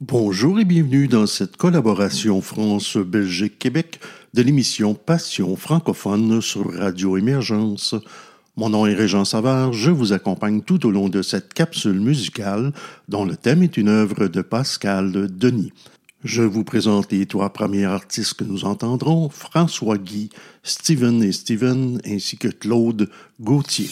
Bonjour 0.00 0.60
et 0.60 0.64
bienvenue 0.64 1.08
dans 1.08 1.26
cette 1.26 1.56
collaboration 1.56 2.40
France-Belgique-Québec 2.40 3.98
de 4.32 4.42
l'émission 4.42 4.94
Passion 4.94 5.56
francophone 5.56 6.40
sur 6.40 6.72
Radio 6.72 7.16
Émergence. 7.16 7.96
Mon 8.56 8.68
nom 8.68 8.86
est 8.86 8.94
Régent 8.94 9.24
Savard, 9.24 9.72
je 9.72 9.90
vous 9.90 10.12
accompagne 10.12 10.62
tout 10.62 10.86
au 10.86 10.92
long 10.92 11.08
de 11.08 11.20
cette 11.22 11.52
capsule 11.52 11.98
musicale 11.98 12.72
dont 13.08 13.24
le 13.24 13.34
thème 13.34 13.64
est 13.64 13.76
une 13.76 13.88
œuvre 13.88 14.28
de 14.28 14.40
Pascal 14.40 15.10
Denis. 15.36 15.72
Je 16.22 16.42
vous 16.42 16.62
présente 16.62 17.10
les 17.10 17.26
trois 17.26 17.52
premiers 17.52 17.86
artistes 17.86 18.34
que 18.34 18.44
nous 18.44 18.64
entendrons, 18.64 19.28
François 19.30 19.98
Guy, 19.98 20.30
Steven 20.62 21.24
et 21.24 21.32
Steven, 21.32 22.00
ainsi 22.06 22.36
que 22.36 22.46
Claude 22.46 23.10
Gauthier. 23.40 23.90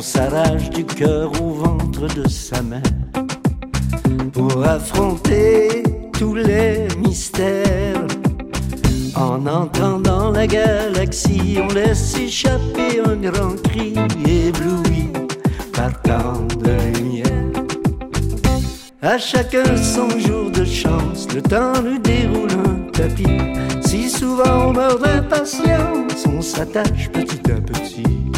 On 0.00 0.02
s'arrache 0.02 0.70
du 0.70 0.82
cœur 0.82 1.30
au 1.42 1.50
ventre 1.50 2.06
de 2.14 2.26
sa 2.26 2.62
mère 2.62 2.80
pour 4.32 4.64
affronter 4.64 5.82
tous 6.18 6.36
les 6.36 6.88
mystères. 7.06 8.06
En 9.14 9.46
entrant 9.46 10.00
dans 10.00 10.30
la 10.30 10.46
galaxie, 10.46 11.58
on 11.62 11.68
laisse 11.74 12.16
échapper 12.16 13.02
un 13.04 13.16
grand 13.16 13.62
cri 13.62 13.92
ébloui 14.26 15.10
par 15.74 15.92
tant 16.00 16.46
de 16.64 16.96
lumière. 16.96 17.52
À 19.02 19.18
chacun 19.18 19.76
son 19.76 20.08
jour 20.18 20.50
de 20.50 20.64
chance, 20.64 21.28
le 21.34 21.42
temps 21.42 21.74
nous 21.84 21.98
déroule 21.98 22.52
un 22.52 22.90
tapis. 22.90 23.38
Si 23.82 24.08
souvent 24.08 24.68
on 24.68 24.72
meurt 24.72 25.02
d'impatience, 25.02 26.24
on 26.26 26.40
s'attache 26.40 27.10
petit 27.12 27.52
à 27.52 27.60
petit. 27.60 28.29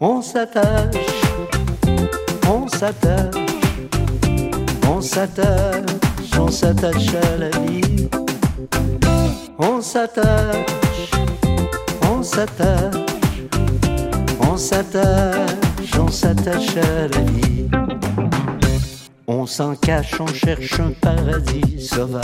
On 0.00 0.22
s'attache, 0.22 0.94
on 2.48 2.68
s'attache, 2.68 3.34
on 4.88 5.00
s'attache, 5.00 5.90
on 6.38 6.48
s'attache 6.48 7.14
à 7.16 7.36
la 7.36 7.48
vie. 7.48 8.08
On 9.58 9.80
s'attache, 9.80 11.10
on 12.08 12.22
s'attache, 12.22 12.94
on 14.40 14.56
s'attache, 14.56 15.90
on 15.98 16.08
s'attache 16.08 16.76
à 16.76 17.08
la 17.08 17.20
vie. 17.32 17.68
On 19.26 19.46
s'en 19.46 19.74
cache, 19.74 20.20
on 20.20 20.28
cherche 20.28 20.78
un 20.78 20.92
paradis 21.00 21.88
sauvage. 21.88 22.22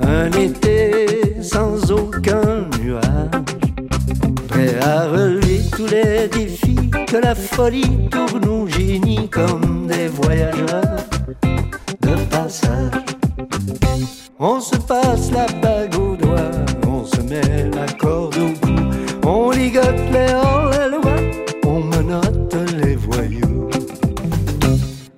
Un 0.00 0.30
été 0.30 1.42
sans 1.42 1.90
aucun 1.90 2.68
nuage 2.80 3.30
prêt 4.46 4.78
à 4.80 5.08
relever 5.08 5.47
tous 5.78 5.86
les 5.86 6.26
défis 6.26 6.90
que 7.06 7.18
la 7.18 7.36
folie 7.36 8.08
tourne 8.10 8.48
au 8.48 8.66
génie 8.66 9.28
comme 9.28 9.86
des 9.86 10.08
voyageurs 10.08 11.06
de 12.00 12.16
passage. 12.28 12.90
On 14.40 14.58
se 14.58 14.74
passe 14.74 15.30
la 15.30 15.46
bague 15.62 15.94
au 15.96 16.16
doigt, 16.16 16.50
on 16.84 17.04
se 17.04 17.20
met 17.20 17.70
la 17.70 17.86
corde 17.92 18.36
au 18.38 18.66
cou, 18.66 18.74
on 19.24 19.50
ligote 19.52 20.02
les 20.12 20.34
hors-la-loi, 20.34 21.16
on 21.64 21.78
menotte 21.78 22.56
les 22.82 22.96
voyous. 22.96 23.70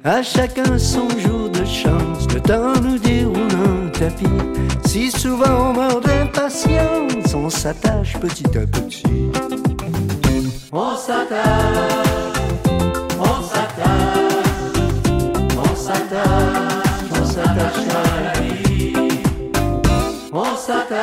À 0.04 0.22
chacun 0.22 0.76
son 0.76 1.08
jour 1.20 1.48
de 1.48 1.64
chance, 1.64 2.26
le 2.34 2.40
temps 2.40 2.78
nous 2.82 2.98
déroule 2.98 3.56
un 3.66 3.88
tapis. 3.98 4.26
Si 4.84 5.10
souvent 5.10 5.70
on 5.70 5.72
meurt 5.72 6.04
d'impatience, 6.04 7.32
on 7.34 7.48
s'attache 7.48 8.18
petit 8.20 8.58
à 8.58 8.66
petit. 8.66 9.30
On 10.72 10.94
s'attache, 10.94 11.40
on 13.18 13.42
s'attache, 13.42 13.90
on 15.58 15.74
s'attache, 15.74 17.10
on 17.10 17.24
s'attache 17.24 17.88
à 17.90 18.04
la 18.22 18.40
vie. 18.40 18.94
On 20.32 20.54
s'attache, 20.54 21.00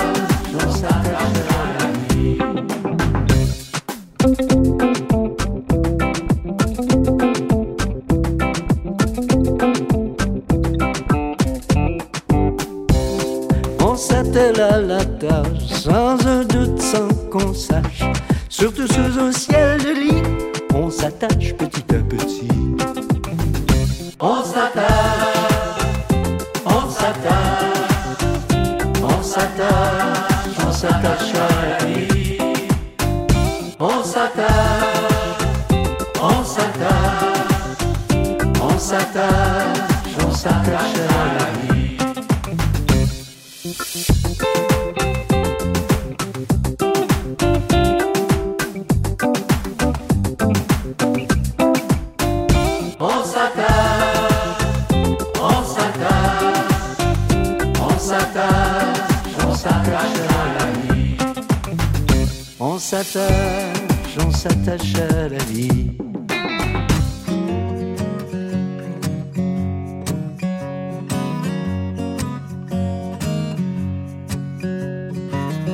s'attache, 63.05 64.17
on 64.25 64.31
s'attache 64.31 64.95
à 64.95 65.29
la 65.29 65.43
vie. 65.45 65.91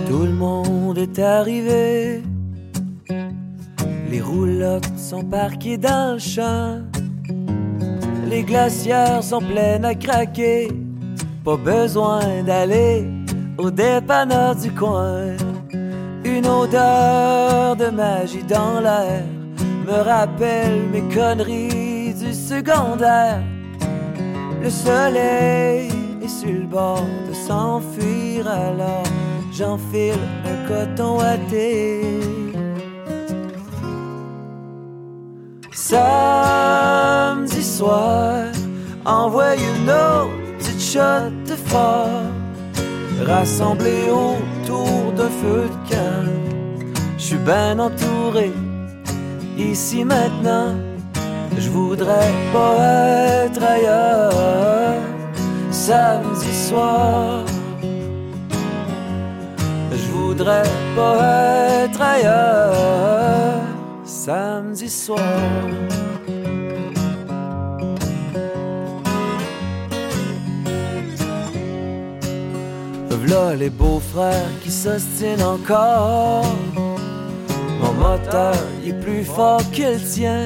Tout 0.08 0.24
le 0.24 0.34
monde 0.34 0.97
est 0.97 1.20
arrivé. 1.20 2.22
Les 4.09 4.22
roulottes 4.22 4.97
sont 4.97 5.24
parquées 5.24 5.78
le 6.14 6.20
champ. 6.20 6.82
Les 8.28 8.44
glacières 8.44 9.23
sont 9.23 9.40
pleines 9.40 9.85
à 9.85 9.96
craquer. 9.96 10.67
Pas 11.44 11.58
besoin 11.58 12.44
d'aller 12.46 13.08
au 13.58 13.72
dépanneur 13.72 14.55
du 14.55 14.72
coin. 14.72 15.35
Une 16.37 16.47
odeur 16.47 17.75
de 17.75 17.89
magie 17.89 18.43
dans 18.43 18.79
l'air 18.79 19.23
me 19.85 19.97
rappelle 20.01 20.83
mes 20.91 21.03
conneries 21.13 22.13
du 22.13 22.33
secondaire. 22.33 23.43
Le 24.63 24.69
soleil 24.69 25.91
est 26.23 26.28
sur 26.28 26.53
le 26.53 26.67
bord 26.67 27.03
de 27.28 27.33
s'enfuir 27.33 28.47
alors 28.47 29.03
j'enfile 29.51 30.23
un 30.45 30.57
coton 30.69 31.17
thé. 31.49 32.01
Samedi 35.73 37.61
soir, 37.61 38.45
envoie 39.05 39.55
une 39.55 39.89
autre 39.89 40.31
petite 40.57 40.81
shot 40.81 41.29
de 41.49 41.55
fort, 41.55 42.23
rassemblés 43.25 44.09
autour 44.09 45.01
feu 45.29 45.70
de 45.70 45.90
camp. 45.90 46.32
Je 47.18 47.23
suis 47.23 47.38
bien 47.38 47.79
entouré, 47.79 48.52
ici 49.58 50.03
maintenant, 50.03 50.76
je 51.58 51.70
voudrais 51.70 52.34
pas 52.53 52.76
être 53.46 53.64
ailleurs. 53.64 54.34
Samedi 55.72 56.53
soir, 56.53 57.46
je 59.91 60.12
voudrais 60.12 60.70
pas 60.96 61.18
être 61.84 62.02
ailleurs. 62.02 63.62
Samedi 64.03 64.90
soir. 64.90 65.20
Les 73.57 73.69
beaux-frères 73.69 74.49
qui 74.61 74.69
s'ostinent 74.69 75.41
encore. 75.41 76.45
Mon 76.75 77.93
moteur 77.93 78.55
est 78.85 78.99
plus 79.01 79.23
fort 79.23 79.61
que 79.72 79.93
le 79.93 79.99
tien. 79.99 80.43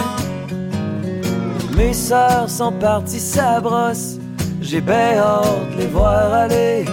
Mes 1.76 1.94
sœurs 1.94 2.48
sont 2.48 2.72
parties 2.74 3.20
sa 3.20 3.60
brosse, 3.60 4.18
j'ai 4.62 4.82
bien 4.82 5.18
hâte 5.18 5.72
de 5.72 5.78
les 5.82 5.88
voir 5.88 6.32
aller. 6.32 6.86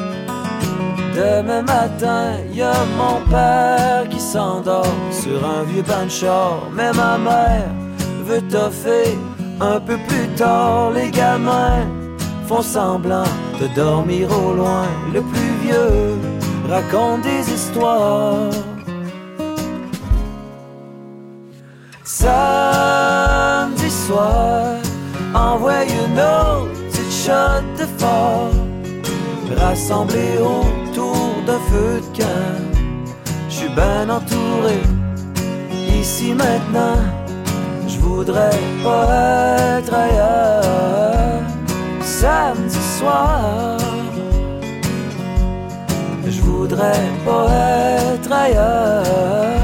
Demain 1.14 1.60
matin, 1.60 2.36
y 2.54 2.62
a 2.62 2.72
mon 2.96 3.20
père 3.30 4.08
qui 4.08 4.18
s'endort 4.18 4.96
sur 5.10 5.44
un 5.44 5.62
vieux 5.64 5.84
char. 6.08 6.70
Mais 6.74 6.90
ma 6.94 7.18
mère 7.18 7.70
veut 8.24 8.42
toffer 8.48 9.18
un 9.60 9.78
peu 9.78 9.98
plus 10.08 10.28
tard. 10.36 10.92
Les 10.92 11.10
gamins 11.10 11.86
font 12.46 12.62
semblant 12.62 13.30
de 13.60 13.66
dormir 13.74 14.28
au 14.30 14.54
loin. 14.54 14.86
Le 15.12 15.20
plus 15.20 15.41
vieux 15.72 16.18
raconte 16.68 17.22
des 17.22 17.52
histoires. 17.52 18.50
Samedi 22.04 23.90
soir, 23.90 24.76
envoie 25.34 25.84
une 25.84 26.18
autre 26.18 26.72
petite 26.90 27.12
shot 27.24 27.64
de 27.78 27.86
fort. 27.98 28.52
Rassemblés 29.56 30.38
autour 30.38 31.30
d'un 31.46 31.62
feu 31.70 32.00
de 32.00 32.10
camp. 32.18 32.60
Je 33.48 33.54
suis 33.54 33.68
bien 33.68 34.08
entouré, 34.08 34.78
ici 36.00 36.34
maintenant. 36.34 37.00
Je 37.86 37.98
voudrais 37.98 38.60
pas 38.82 39.06
être 39.78 39.94
ailleurs. 39.94 41.42
Samedi 42.00 42.82
soir, 42.98 43.76
je 46.30 46.40
voudrais 46.40 47.08
pas 47.24 47.46
être 48.14 48.32
ailleurs. 48.32 49.62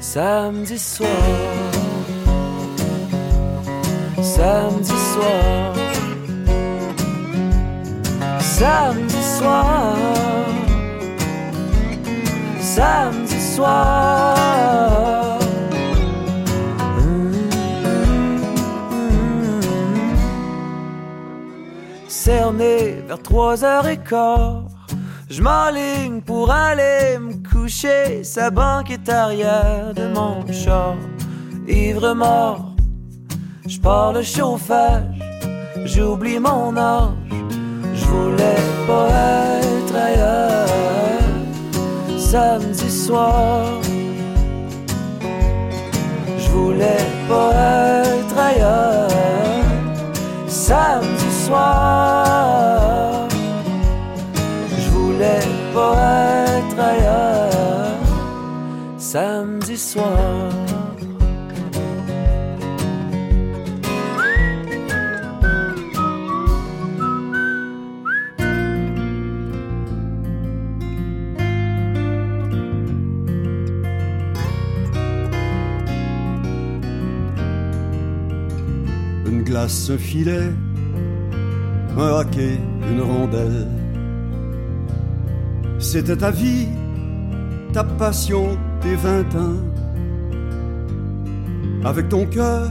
Samedi 0.00 0.78
soir, 0.78 1.08
samedi 4.22 4.96
soir, 5.12 5.74
samedi 8.40 9.22
soir, 9.38 9.96
samedi 12.60 13.40
soir. 13.40 14.34
Cerné 22.08 23.02
vers 23.06 23.20
trois 23.22 23.64
heures 23.64 23.86
et 23.86 23.98
quart, 23.98 24.63
je 25.28 25.42
m'enligne 25.42 26.20
pour 26.20 26.50
aller 26.50 27.18
me 27.18 27.34
coucher. 27.48 28.24
Sa 28.24 28.50
banque 28.50 28.90
est 28.90 29.08
arrière 29.08 29.92
de 29.94 30.06
mon 30.08 30.44
char, 30.52 30.96
ivre 31.66 32.14
mort. 32.14 32.74
Je 33.66 33.78
pars 33.80 34.12
le 34.12 34.22
chauffage, 34.22 35.18
j'oublie 35.84 36.38
mon 36.38 36.76
âge. 36.76 37.10
Je 37.94 38.04
voulais 38.04 38.62
pas 38.86 39.08
être 39.62 39.96
ailleurs. 39.96 40.68
Samedi 42.18 42.90
soir, 42.90 43.64
je 46.36 46.48
voulais 46.50 47.06
pas 47.28 47.52
être 48.04 48.38
ailleurs. 48.38 49.08
Samedi 50.48 51.30
soir, 51.46 52.73
pas 55.74 56.44
être 56.46 56.78
ailleurs. 56.78 57.98
Samedi 58.96 59.76
soir. 59.76 60.50
Une 79.26 79.42
glace, 79.42 79.90
un 79.90 79.98
filet, 79.98 80.52
un 81.98 82.08
hockey, 82.20 82.58
une 82.90 83.00
rondelle. 83.00 83.73
C'était 85.84 86.16
ta 86.16 86.30
vie, 86.30 86.66
ta 87.74 87.84
passion, 87.84 88.56
tes 88.80 88.96
vingt 88.96 89.32
ans. 89.36 89.60
Avec 91.84 92.08
ton 92.08 92.24
cœur 92.24 92.70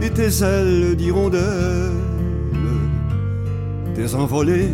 et 0.00 0.08
tes 0.10 0.30
ailes 0.42 0.94
d'hirondelle, 0.94 1.90
tes 3.94 4.14
envolées 4.14 4.70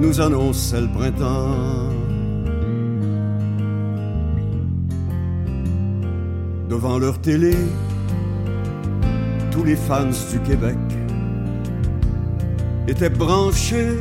nous 0.00 0.20
annonçaient 0.20 0.82
le 0.82 0.88
printemps. 0.88 1.90
Devant 6.70 6.98
leur 6.98 7.20
télé, 7.20 7.56
tous 9.50 9.64
les 9.64 9.76
fans 9.76 10.14
du 10.32 10.38
Québec 10.48 10.78
étaient 12.86 13.10
branchés 13.10 13.98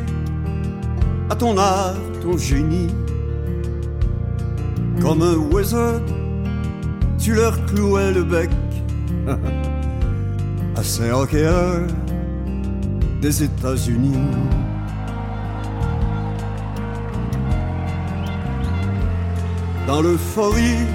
ton 1.37 1.57
art, 1.57 1.95
ton 2.21 2.37
génie. 2.37 2.89
Comme 5.01 5.21
un 5.21 5.35
wizard, 5.35 6.01
tu 7.19 7.35
leur 7.35 7.63
clouais 7.65 8.11
le 8.11 8.23
bec 8.23 8.49
à 10.75 10.83
ces 10.83 11.11
hockeyeurs 11.11 11.87
des 13.21 13.43
États-Unis. 13.43 14.17
Dans 19.85 20.01
l'euphorie, 20.01 20.85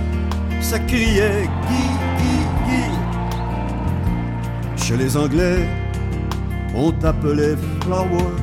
ça 0.60 0.78
criait 0.80 1.48
Guy, 1.68 1.88
Guy, 2.18 2.38
Guy. 2.66 2.90
Chez 4.76 4.96
les 4.96 5.16
Anglais, 5.16 5.68
on 6.74 6.90
t'appelait 6.92 7.56
Flower. 7.80 8.41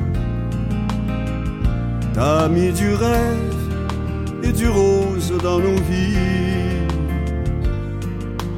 T'as 2.22 2.50
mis 2.50 2.70
du 2.70 2.92
rêve 2.92 4.42
et 4.42 4.52
du 4.52 4.68
rose 4.68 5.32
dans 5.42 5.58
nos 5.58 5.76
vies. 5.88 6.18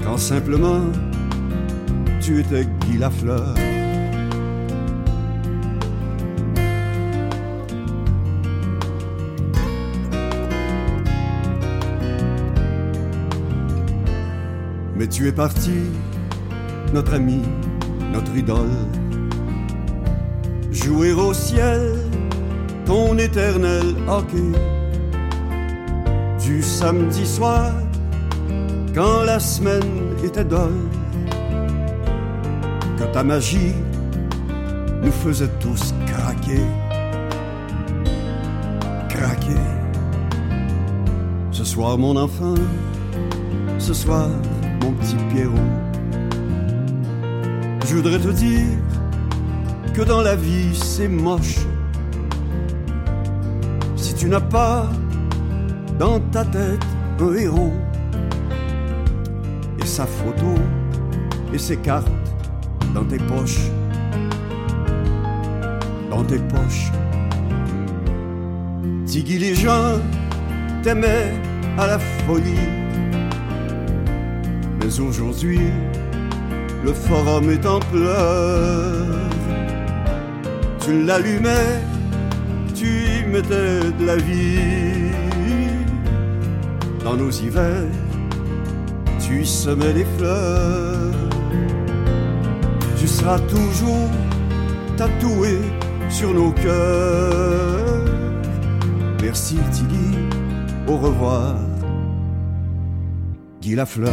Quand 0.02 0.19
simplement 0.19 0.81
tu 2.21 2.40
étais 2.40 2.66
Guy 2.81 2.99
Lafleur. 2.99 3.54
Mais 14.97 15.07
tu 15.07 15.28
es 15.28 15.33
parti, 15.33 15.85
notre 16.92 17.14
ami, 17.14 17.42
notre 18.12 18.37
idole. 18.37 18.88
Jouer 20.73 21.12
au 21.12 21.33
ciel 21.33 22.01
ton 22.93 23.17
éternel 23.17 23.95
hockey. 24.07 24.53
Du 26.45 26.63
samedi 26.63 27.27
soir, 27.27 27.71
quand 28.95 29.23
la 29.25 29.41
semaine 29.41 30.15
était 30.23 30.45
dolle, 30.45 30.85
que 32.99 33.05
ta 33.15 33.23
magie 33.25 33.73
nous 35.03 35.11
faisait 35.11 35.53
tous 35.59 35.95
craquer. 36.07 36.65
Craquer. 39.09 39.63
Ce 41.51 41.65
soir, 41.65 41.97
mon 41.97 42.15
enfant, 42.17 42.57
ce 43.79 43.95
soir, 43.95 44.29
mon 44.83 44.93
petit 44.93 45.17
Pierrot. 45.31 45.71
Je 47.87 47.95
voudrais 47.97 48.19
te 48.19 48.33
dire 48.33 48.77
que 49.95 50.03
dans 50.03 50.21
la 50.21 50.37
vie 50.37 50.75
c'est 50.75 51.09
moche. 51.09 51.72
Tu 54.23 54.29
n'as 54.29 54.41
pas 54.41 54.87
dans 55.99 56.21
ta 56.31 56.45
tête 56.45 56.87
un 57.19 57.35
héros 57.35 57.73
et 59.81 59.85
sa 59.85 60.07
photo 60.07 60.55
et 61.52 61.59
ses 61.59 61.76
cartes 61.79 62.07
dans 62.95 63.02
tes 63.02 63.17
poches, 63.17 63.69
dans 66.09 66.23
tes 66.23 66.38
poches. 66.38 66.93
Tiggy 69.07 69.38
les 69.38 69.57
gens 69.57 69.99
t'aimaient 70.85 71.33
à 71.76 71.88
la 71.88 71.99
folie. 71.99 72.69
Mais 74.81 75.00
aujourd'hui, 75.00 75.67
le 76.85 76.93
forum 76.93 77.50
est 77.50 77.67
en 77.67 77.81
pleurs. 77.81 79.29
Tu 80.79 81.02
l'allumais, 81.02 81.83
mettait 83.33 83.91
de 83.99 84.05
la 84.05 84.17
vie. 84.17 85.11
Dans 87.03 87.17
nos 87.17 87.31
hivers, 87.31 87.89
tu 89.19 89.45
semais 89.45 89.93
les 89.93 90.07
fleurs. 90.17 91.15
Tu 92.99 93.09
seras 93.09 93.41
toujours 93.41 94.11
tatoué 94.97 95.59
sur 96.11 96.35
nos 96.35 96.53
cœurs. 96.53 98.05
Merci 99.23 99.57
Tilly, 99.73 100.19
au 100.87 100.97
revoir, 100.97 101.57
dit 103.61 103.75
la 103.75 103.87
fleur. 103.87 104.12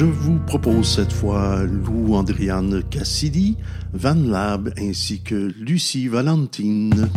Je 0.00 0.06
vous 0.06 0.38
propose 0.38 0.94
cette 0.94 1.12
fois 1.12 1.62
Lou 1.64 2.14
Andriane 2.14 2.82
Cassidy, 2.88 3.58
Van 3.92 4.14
Lab 4.14 4.72
ainsi 4.78 5.20
que 5.20 5.52
Lucie 5.60 6.08
Valentine. 6.08 7.10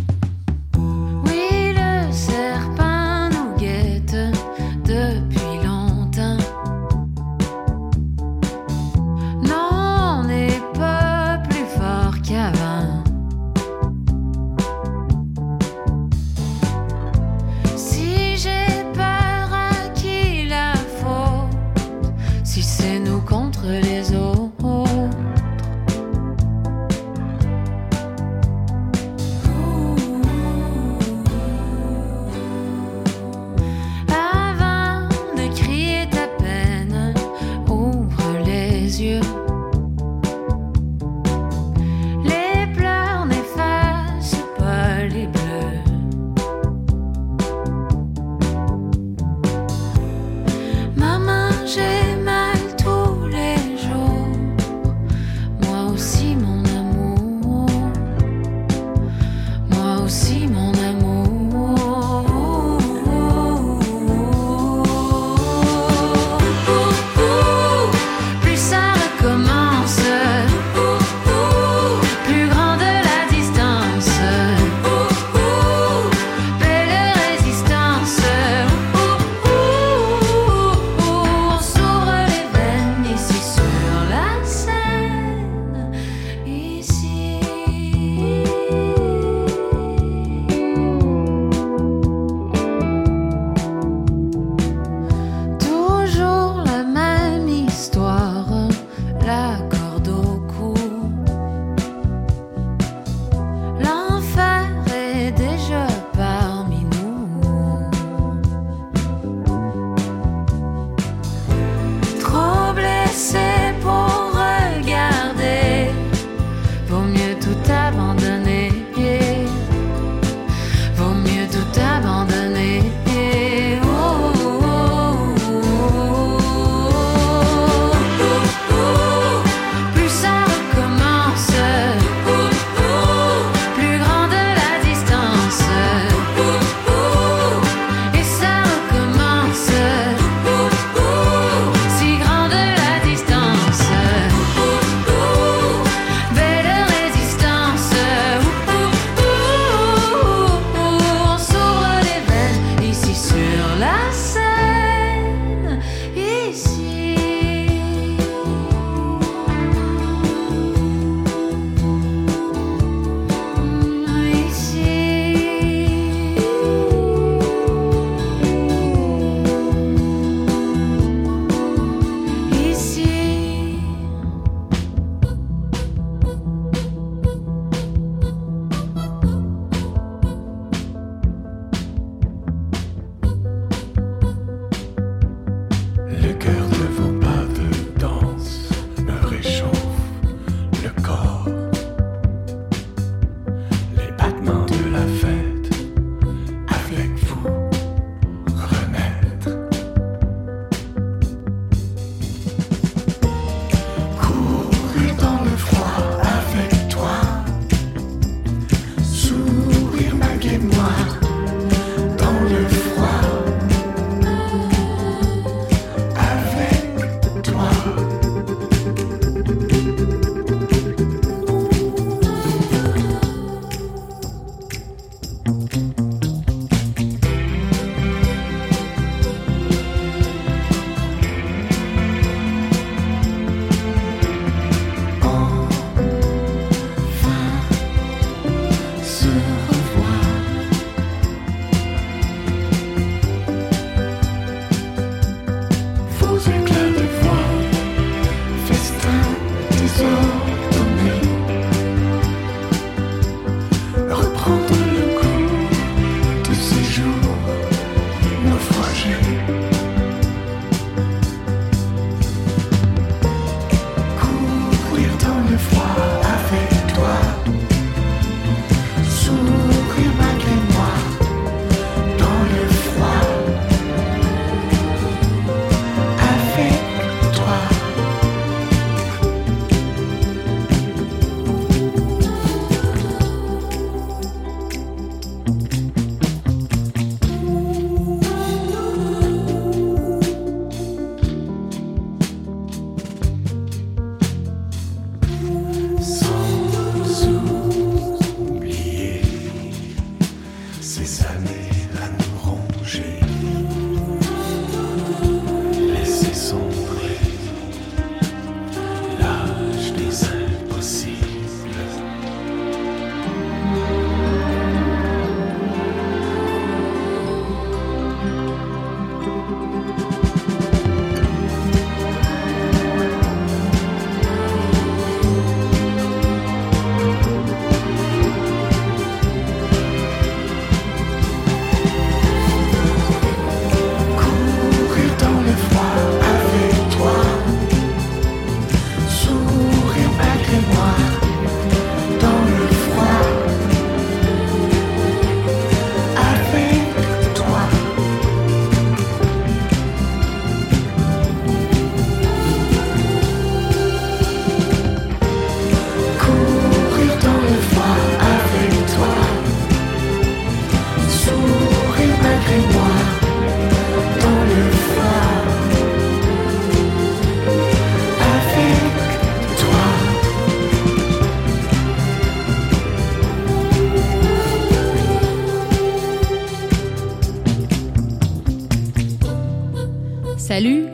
Salut, 380.54 380.86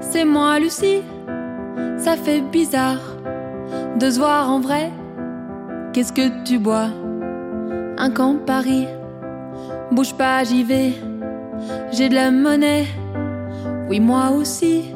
c'est 0.00 0.24
moi 0.24 0.58
Lucie. 0.58 1.02
Ça 1.98 2.16
fait 2.16 2.40
bizarre 2.40 3.02
de 4.00 4.08
se 4.08 4.18
voir 4.18 4.50
en 4.50 4.60
vrai. 4.60 4.90
Qu'est-ce 5.92 6.10
que 6.10 6.42
tu 6.42 6.58
bois? 6.58 6.88
Un 7.98 8.10
camp 8.10 8.36
Paris. 8.46 8.86
Bouge 9.90 10.14
pas, 10.14 10.42
j'y 10.44 10.64
vais. 10.64 10.94
J'ai 11.92 12.08
de 12.08 12.14
la 12.14 12.30
monnaie. 12.30 12.86
Oui, 13.90 14.00
moi 14.00 14.30
aussi. 14.30 14.94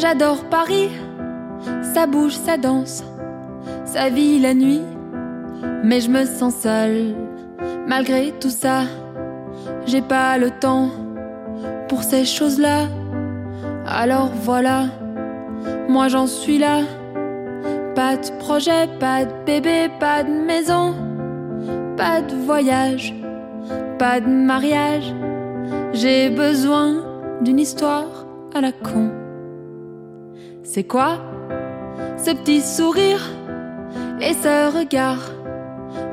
J'adore 0.00 0.42
Paris. 0.50 0.88
Ça 1.94 2.08
bouge, 2.08 2.34
ça 2.34 2.56
danse. 2.56 3.04
Ça 3.84 4.08
vit 4.08 4.40
la 4.40 4.54
nuit. 4.54 4.82
Mais 5.84 6.00
je 6.00 6.10
me 6.10 6.24
sens 6.24 6.56
seule. 6.56 7.14
Malgré 7.86 8.32
tout 8.40 8.50
ça, 8.50 8.80
j'ai 9.86 10.02
pas 10.02 10.36
le 10.36 10.50
temps 10.50 10.88
ces 12.02 12.24
choses-là. 12.24 12.88
Alors 13.86 14.30
voilà, 14.42 14.84
moi 15.88 16.08
j'en 16.08 16.26
suis 16.26 16.58
là. 16.58 16.80
Pas 17.94 18.16
de 18.16 18.38
projet, 18.38 18.88
pas 18.98 19.24
de 19.24 19.32
bébé, 19.44 19.90
pas 20.00 20.22
de 20.22 20.30
maison, 20.30 20.94
pas 21.96 22.22
de 22.22 22.34
voyage, 22.34 23.14
pas 23.98 24.20
de 24.20 24.28
mariage. 24.28 25.14
J'ai 25.92 26.30
besoin 26.30 27.04
d'une 27.42 27.58
histoire 27.58 28.26
à 28.54 28.60
la 28.60 28.72
con. 28.72 29.10
C'est 30.62 30.84
quoi 30.84 31.18
ce 32.16 32.30
petit 32.30 32.62
sourire 32.62 33.28
et 34.20 34.32
ce 34.32 34.74
regard 34.78 35.20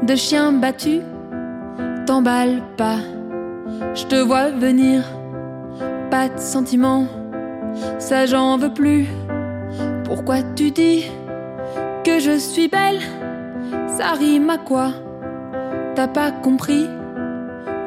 de 0.03 0.15
chien 0.15 0.51
battu? 0.51 0.99
T'emballe 2.05 2.63
pas, 2.75 2.97
je 3.93 4.03
te 4.05 4.15
vois 4.15 4.49
venir, 4.49 5.03
pas 6.09 6.29
de 6.29 6.39
sentiments, 6.39 7.05
ça 7.99 8.25
j'en 8.25 8.57
veux 8.57 8.73
plus. 8.73 9.05
Pourquoi 10.05 10.37
tu 10.55 10.71
dis 10.71 11.05
que 12.03 12.19
je 12.19 12.37
suis 12.37 12.67
belle? 12.67 12.99
Ça 13.87 14.13
rime 14.13 14.49
à 14.49 14.57
quoi? 14.57 14.91
T'as 15.95 16.07
pas 16.07 16.31
compris? 16.31 16.87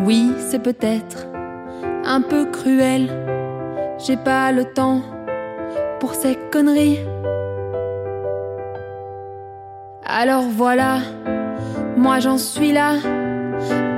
Oui, 0.01 0.33
c'est 0.39 0.63
peut-être 0.63 1.27
un 2.05 2.21
peu 2.21 2.45
cruel. 2.45 3.09
J'ai 3.99 4.17
pas 4.17 4.53
le 4.53 4.65
temps 4.65 5.01
pour 6.01 6.15
ces 6.15 6.37
conneries. 6.53 7.01
Alors 10.05 10.45
voilà, 10.49 10.99
moi 11.97 12.21
j'en 12.21 12.39
suis 12.39 12.73
là. 12.73 12.95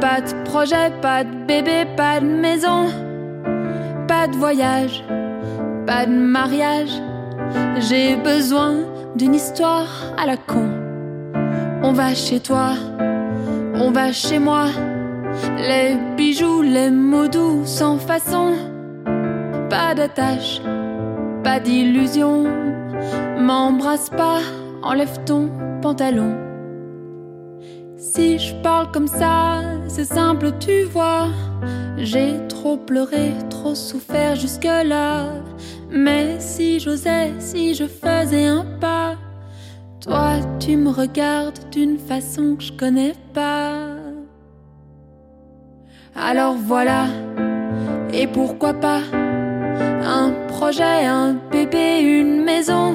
Pas 0.00 0.20
de 0.20 0.44
projet, 0.44 0.92
pas 1.00 1.24
de 1.24 1.34
bébé, 1.46 1.86
pas 1.96 2.20
de 2.20 2.26
maison, 2.26 2.86
de 4.34 4.38
voyage, 4.38 5.04
pas 5.86 6.06
de 6.06 6.12
mariage. 6.12 7.00
J'ai 7.78 8.16
besoin 8.16 8.74
d'une 9.16 9.34
histoire 9.34 9.88
à 10.18 10.26
la 10.26 10.36
con. 10.36 10.68
On 11.82 11.92
va 11.92 12.14
chez 12.14 12.40
toi, 12.40 12.70
on 13.74 13.90
va 13.90 14.12
chez 14.12 14.38
moi. 14.38 14.66
Les 15.58 15.96
bijoux, 16.16 16.62
les 16.62 16.90
mots 16.90 17.28
doux 17.28 17.62
sans 17.64 17.98
façon. 17.98 18.54
Pas 19.70 19.94
d'attache, 19.94 20.60
pas 21.42 21.60
d'illusion. 21.60 22.44
M'embrasse 23.38 24.10
pas, 24.10 24.40
enlève 24.82 25.18
ton 25.24 25.50
pantalon. 25.82 26.34
Si 27.96 28.38
je 28.38 28.54
parle 28.62 28.90
comme 28.92 29.08
ça, 29.08 29.62
c'est 29.86 30.04
simple, 30.04 30.52
tu 30.58 30.84
vois. 30.84 31.28
J'ai 31.96 32.34
trop 32.48 32.76
pleuré, 32.76 33.32
souffert 33.72 34.36
jusque-là. 34.36 35.26
Mais 35.90 36.38
si 36.40 36.78
j'osais, 36.78 37.32
si 37.38 37.74
je 37.74 37.84
faisais 37.84 38.46
un 38.46 38.66
pas, 38.80 39.14
toi 40.00 40.34
tu 40.58 40.76
me 40.76 40.90
regardes 40.90 41.58
d'une 41.70 41.98
façon 41.98 42.56
que 42.56 42.64
je 42.64 42.72
connais 42.72 43.14
pas. 43.32 43.96
Alors 46.14 46.54
voilà, 46.54 47.06
et 48.12 48.26
pourquoi 48.26 48.74
pas 48.74 49.00
un 50.04 50.30
projet, 50.48 51.06
un 51.06 51.36
bébé, 51.50 52.00
une 52.00 52.44
maison, 52.44 52.94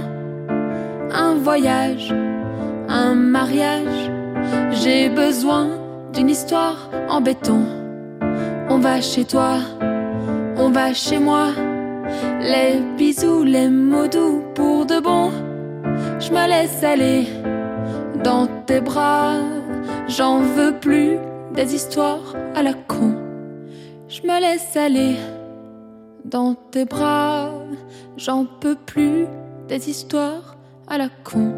un 1.11 1.35
voyage, 1.35 2.13
un 2.87 3.15
mariage. 3.15 4.11
J'ai 4.71 5.09
besoin 5.09 5.69
d'une 6.13 6.29
histoire 6.29 6.89
en 7.09 7.21
béton. 7.21 7.65
On 8.69 8.77
va 8.77 9.01
chez 9.01 9.25
toi, 9.25 9.57
on 10.59 10.69
va 10.69 10.93
chez 10.93 11.19
moi. 11.19 11.47
Les 12.41 12.79
bisous, 12.97 13.43
les 13.43 13.69
mots 13.69 14.07
doux 14.07 14.43
pour 14.55 14.85
de 14.85 14.99
bon. 14.99 15.31
Je 16.19 16.31
me 16.31 16.47
laisse 16.47 16.83
aller 16.83 17.27
dans 18.23 18.47
tes 18.65 18.81
bras. 18.81 19.37
J'en 20.07 20.39
veux 20.39 20.73
plus 20.79 21.17
des 21.53 21.73
histoires 21.73 22.35
à 22.55 22.63
la 22.63 22.73
con. 22.73 23.15
Je 24.07 24.21
me 24.23 24.39
laisse 24.41 24.75
aller 24.75 25.15
dans 26.25 26.53
tes 26.55 26.85
bras. 26.85 27.51
J'en 28.17 28.45
peux 28.45 28.75
plus 28.75 29.27
des 29.67 29.89
histoires 29.89 30.57
à 30.87 30.97
la 30.97 31.09
con. 31.23 31.53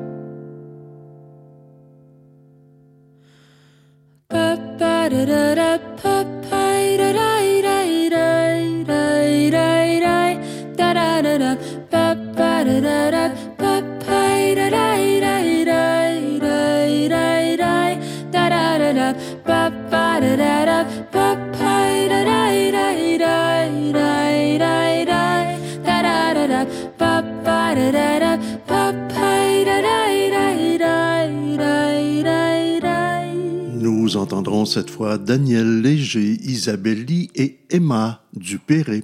Nous 33.74 34.18
entendrons 34.18 34.66
cette 34.66 34.92
fois 34.92 35.18
Daniel 35.18 35.82
Léger, 35.82 36.38
Isabelle 36.44 37.06
Lee 37.06 37.32
et 37.34 37.58
Emma 37.72 38.22
Dupéré. 38.36 39.04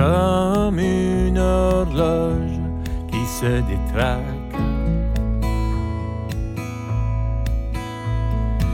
Comme 0.00 0.78
une 0.78 1.36
horloge 1.36 2.58
qui 3.10 3.22
se 3.26 3.60
détraque. 3.70 4.56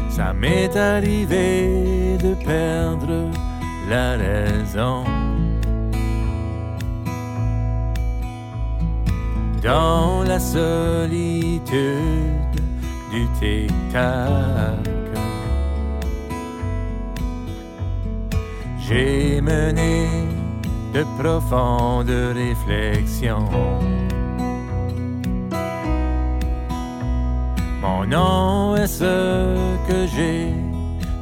Ça 0.08 0.32
m'est 0.32 0.76
arrivé 0.76 2.16
de 2.22 2.32
perdre 2.44 3.28
la 3.90 4.12
raison. 4.12 5.02
Dans 9.64 10.22
la 10.22 10.38
solitude 10.38 11.72
du 13.10 13.26
tic-tac. 13.40 14.78
J'ai 18.78 19.40
mené 19.40 20.35
de 20.92 21.04
profondes 21.18 22.10
réflexions. 22.34 23.48
Mon 27.82 28.06
nom 28.06 28.76
est 28.76 28.86
ce 28.86 29.56
que 29.88 30.06
j'ai 30.06 30.52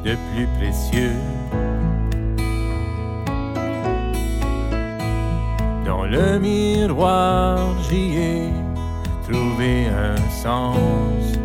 de 0.04 0.16
plus 0.30 0.46
précieux. 0.58 1.20
Dans 5.84 6.04
le 6.04 6.38
miroir, 6.38 7.58
j'y 7.88 8.16
ai 8.16 8.52
trouvé 9.28 9.86
un 9.86 10.16
sens. 10.42 11.38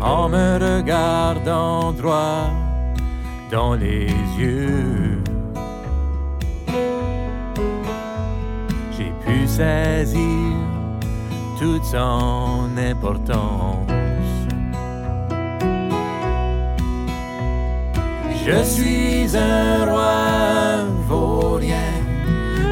En 0.00 0.28
me 0.28 0.58
regardant 0.58 1.92
droit 1.92 2.61
dans 3.52 3.74
les 3.74 4.06
yeux. 4.38 5.22
J'ai 8.96 9.12
pu 9.24 9.46
saisir 9.46 10.56
toute 11.58 11.84
son 11.84 12.70
importance. 12.78 13.90
Je 18.46 18.64
suis 18.64 19.36
un 19.36 19.84
roi 19.84 20.86
vaurien, 21.06 21.92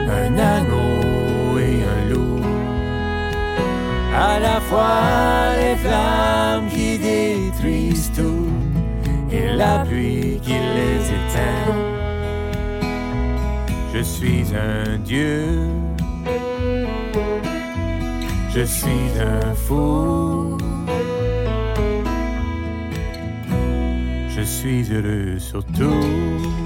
un 0.09 0.33
agneau 0.39 1.59
et 1.59 1.79
un 1.95 2.03
loup. 2.11 2.43
À 4.17 4.41
la 4.41 4.61
fois 4.63 5.53
les 5.61 5.77
flammes 5.77 6.69
qui 6.71 6.99
détruisent 6.99 8.11
tout 8.17 8.60
la 9.61 9.85
pluie 9.85 10.41
qui 10.43 10.57
les 10.77 11.01
éteint. 11.17 11.75
Je 13.93 14.03
suis 14.03 14.45
un 14.55 14.97
dieu, 15.11 15.69
je 18.55 18.65
suis 18.77 19.07
un 19.35 19.55
fou. 19.55 20.57
Je 24.35 24.43
suis 24.43 24.83
heureux 24.95 25.39
surtout. 25.39 26.60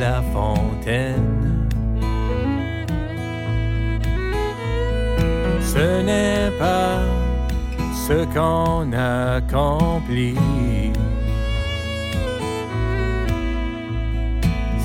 La 0.00 0.22
Fontaine. 0.32 1.68
Ce 5.60 6.02
n'est 6.02 6.50
pas 6.56 7.00
ce 8.06 8.24
qu'on 8.34 8.92
accomplit. 8.92 10.36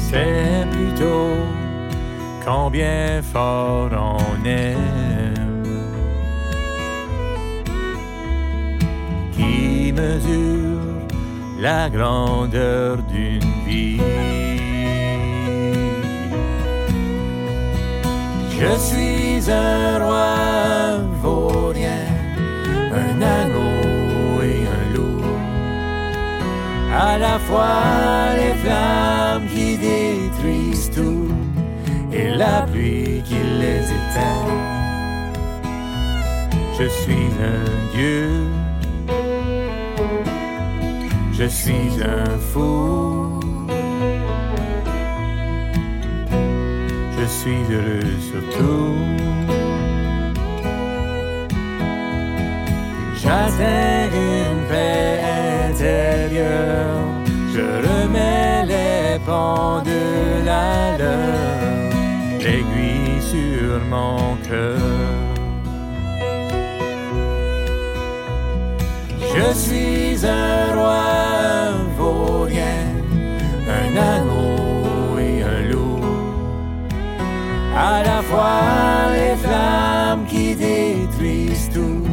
C'est 0.09 0.65
plutôt 0.71 1.35
combien 2.45 3.21
fort 3.21 3.91
on 3.93 4.45
aime 4.45 5.43
qui 9.33 9.93
mesure 9.93 10.81
la 11.59 11.89
grandeur 11.89 12.97
d'une 13.03 13.51
vie. 13.67 14.52
Je 18.59 18.77
suis 18.77 19.51
un 19.51 19.99
roi 20.03 20.99
vaurien, 21.21 22.05
un 22.93 23.21
agneau 23.21 24.41
et 24.41 24.61
un 24.77 24.85
loup. 24.93 25.23
À 26.95 27.17
la 27.17 27.39
fois 27.39 28.35
les 28.37 28.53
flammes 28.61 29.47
qui 29.53 29.77
détruisent 29.77 30.91
tout 30.91 31.27
et 32.11 32.29
la 32.29 32.61
pluie 32.71 33.21
qui 33.25 33.39
les 33.59 33.83
éteint. 33.99 34.47
Je 36.79 36.87
suis 36.87 37.29
un 37.53 37.95
dieu, 37.95 38.29
je 41.33 41.45
suis 41.45 41.89
un 42.03 42.37
fou. 42.51 43.32
Suis 47.43 47.65
heureux 47.75 48.15
surtout. 48.31 48.95
J'atteins 53.21 54.07
une 54.29 54.61
paix 54.69 55.19
intérieure. 55.67 57.03
Je 57.53 57.65
remets 57.87 58.65
les 58.73 59.19
pendules 59.25 60.49
à 60.49 60.97
l'heure. 60.97 61.91
L'aiguille 62.43 63.21
sur 63.31 63.71
mon 63.93 64.37
cœur. 64.47 64.79
Je 69.35 69.47
suis 69.63 70.25
un 70.25 70.75
roi 70.77 71.03
vaurien, 71.97 72.83
un 73.79 73.91
agneau 74.11 74.32
À 77.75 78.03
la 78.03 78.21
fois 78.21 79.11
les 79.13 79.35
flammes 79.35 80.25
qui 80.27 80.55
détruisent 80.55 81.69
tout 81.73 82.03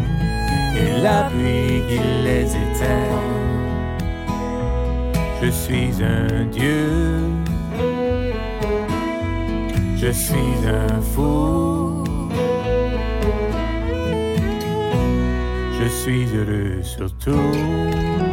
et 0.75 1.03
la 1.03 1.25
pluie 1.25 1.83
qui 1.89 2.01
les 2.25 2.47
éteint. 2.47 3.21
Je 5.43 5.51
suis 5.51 5.93
un 6.03 6.45
dieu, 6.47 6.89
je 9.97 10.11
suis 10.11 10.57
un 10.67 11.01
fou. 11.01 12.05
Je 15.81 15.89
suis 15.89 16.27
heureux 16.35 16.83
surtout. 16.83 18.30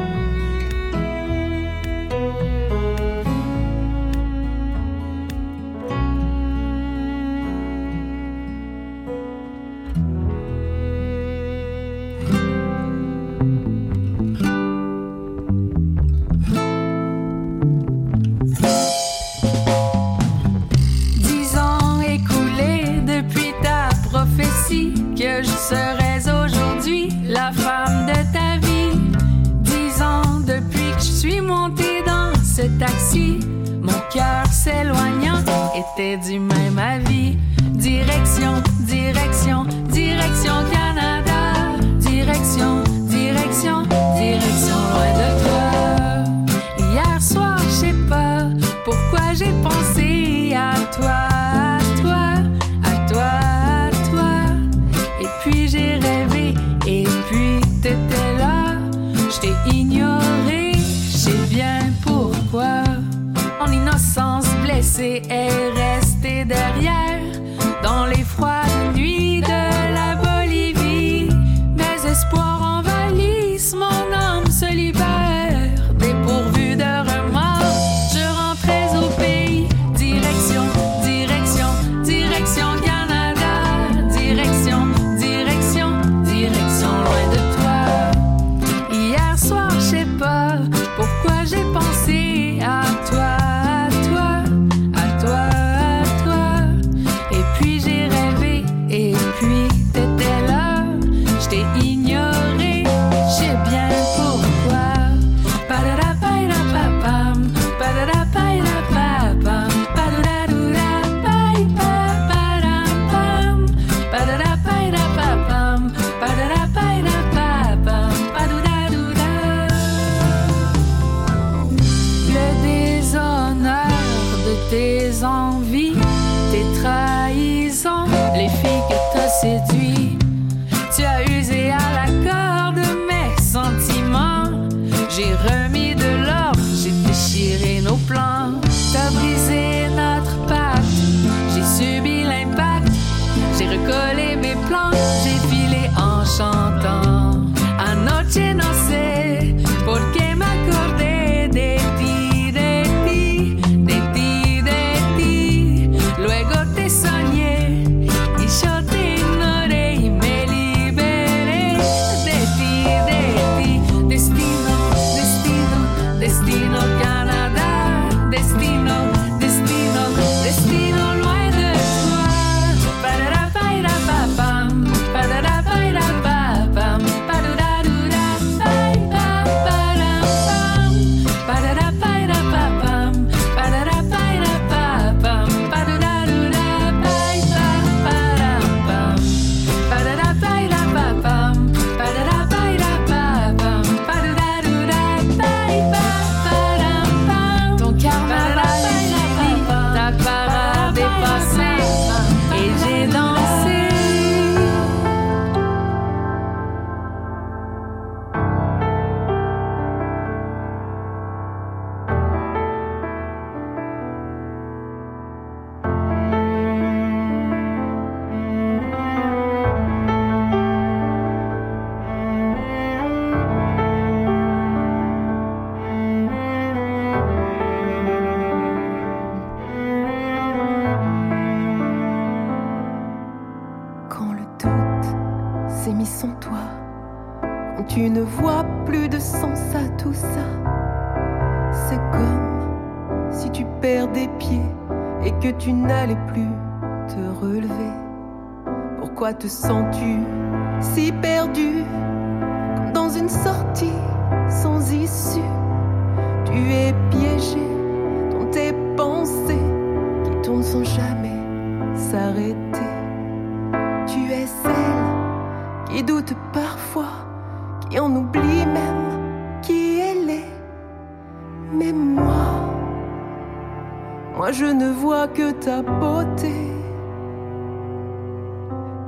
Moi 274.38 274.52
je 274.52 274.66
ne 274.66 274.92
vois 274.92 275.28
que 275.28 275.52
ta 275.52 275.82
beauté. 275.82 276.54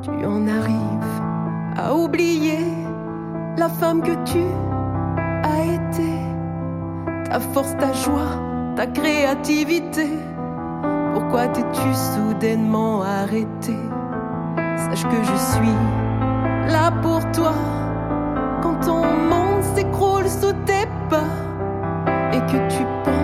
Tu 0.02 0.26
en 0.26 0.48
arrives 0.48 1.22
à 1.78 1.94
oublier 1.94 2.66
la 3.56 3.70
femme 3.70 4.02
que 4.02 4.16
tu 4.26 4.44
as 5.44 5.64
été. 5.76 6.12
Ta 7.30 7.40
force, 7.40 7.78
ta 7.78 7.94
joie, 7.94 8.74
ta 8.76 8.88
créativité. 8.88 10.10
Pourquoi 11.14 11.48
t'es-tu 11.50 11.94
soudainement 11.94 13.04
arrêté? 13.04 13.78
Sache 14.78 15.04
que 15.04 15.24
je 15.24 15.38
suis 15.52 15.80
là 16.74 16.90
pour 17.04 17.20
toi 17.32 17.54
quand 18.64 18.80
ton 18.84 19.06
monde 19.06 19.62
s'écroule 19.76 20.28
sous 20.28 20.54
tes 20.66 20.88
pas 21.08 21.30
et 22.34 22.40
que 22.52 22.68
tu 22.74 22.84
penses 23.04 23.19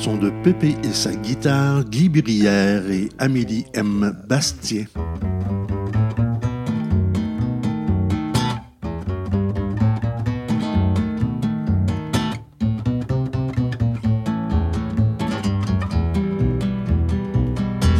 Son 0.00 0.16
de 0.16 0.30
Pépé 0.44 0.76
et 0.84 0.92
sa 0.92 1.12
guitare, 1.12 1.82
Guy 1.82 2.08
Brière 2.08 2.88
et 2.88 3.08
Amélie 3.18 3.66
M. 3.74 4.16
Bastien. 4.28 4.84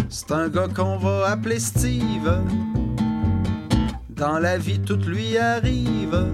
C'est 0.09 0.31
un 0.31 0.49
gars 0.49 0.69
qu'on 0.69 0.99
va 0.99 1.31
appeler 1.31 1.59
Steve. 1.59 2.45
Dans 4.11 4.39
la 4.39 4.57
vie, 4.57 4.79
tout 4.79 5.01
lui 5.05 5.37
arrive. 5.37 6.33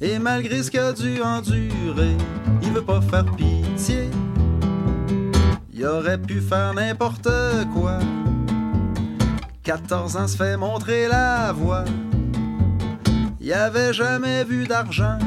Et 0.00 0.18
malgré 0.18 0.62
ce 0.62 0.70
qu'il 0.70 0.80
a 0.80 0.94
dû 0.94 1.20
endurer, 1.20 2.16
il 2.62 2.72
veut 2.72 2.82
pas 2.82 3.02
faire 3.02 3.26
pire. 3.36 3.49
Aurait 5.90 6.18
pu 6.18 6.40
faire 6.40 6.72
n'importe 6.72 7.28
quoi. 7.74 7.98
14 9.64 10.16
ans 10.16 10.28
se 10.28 10.36
fait 10.36 10.56
montrer 10.56 11.08
la 11.08 11.52
voie. 11.52 11.84
Il 13.40 13.52
avait 13.52 13.92
jamais 13.92 14.44
vu 14.44 14.66
d'argent, 14.66 15.18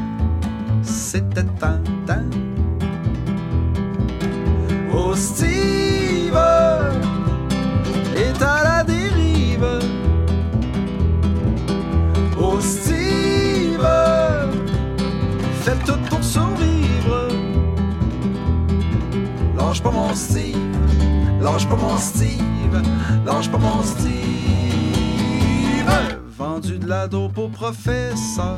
professeur, 27.64 28.58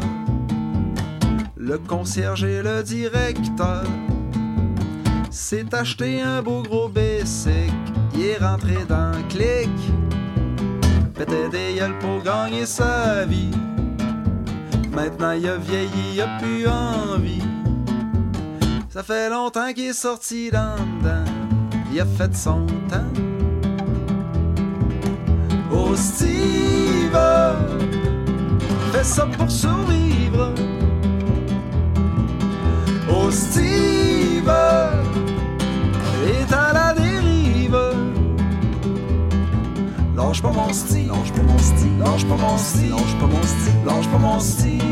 le 1.55 1.77
concierge 1.77 2.43
et 2.43 2.63
le 2.63 2.81
directeur. 2.81 3.83
s'est 5.29 5.75
acheté 5.75 6.21
un 6.21 6.41
beau 6.41 6.63
gros 6.63 6.89
basic, 6.89 7.71
il 8.15 8.25
est 8.25 8.37
rentré 8.37 8.77
dans 8.89 9.11
le 9.11 9.21
clic. 9.29 9.69
Pétait 11.13 11.49
des 11.49 11.75
gueules 11.77 11.99
pour 11.99 12.23
gagner 12.23 12.65
sa 12.65 13.25
vie. 13.25 13.51
Maintenant 14.91 15.33
il 15.33 15.47
a 15.49 15.57
vieilli, 15.57 16.15
il 16.15 16.21
a 16.21 16.39
plus 16.39 16.67
envie. 16.67 17.43
Ça 18.89 19.03
fait 19.03 19.29
longtemps 19.29 19.71
qu'il 19.71 19.89
est 19.89 19.93
sorti 19.93 20.49
dans 20.49 20.77
dedans, 20.77 21.31
il 21.93 22.01
a 22.01 22.05
fait 22.07 22.35
son 22.35 22.65
temps. 22.89 23.13
Oh 25.71 25.95
Steve, 25.95 27.15
fais 28.95 29.03
ça 29.03 29.25
pour 29.25 29.49
survivre. 29.49 30.53
Oh 33.09 33.29
Steve, 33.31 34.51
est 36.27 36.53
à 36.53 36.73
la 36.73 36.93
dérive. 36.93 37.77
Lâche 40.15 40.41
pas 40.41 40.51
mon 40.51 40.71
style, 40.71 41.07
lâche 41.07 41.31
pas 41.33 41.43
mon 41.43 41.57
style, 41.57 41.97
lâche 41.99 42.25
pas 42.25 42.37
mon 42.37 42.57
style, 42.57 42.89
lâche 42.91 43.15
pas 43.19 43.27
mon 43.27 43.43
style, 43.43 43.85
lâche 43.85 44.07
pas 44.07 44.17
mon 44.17 44.39
style. 44.39 44.85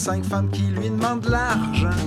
Cinq 0.00 0.24
femmes 0.24 0.48
qui 0.48 0.62
lui 0.62 0.88
demandent 0.88 1.20
de 1.20 1.30
l'argent. 1.30 2.00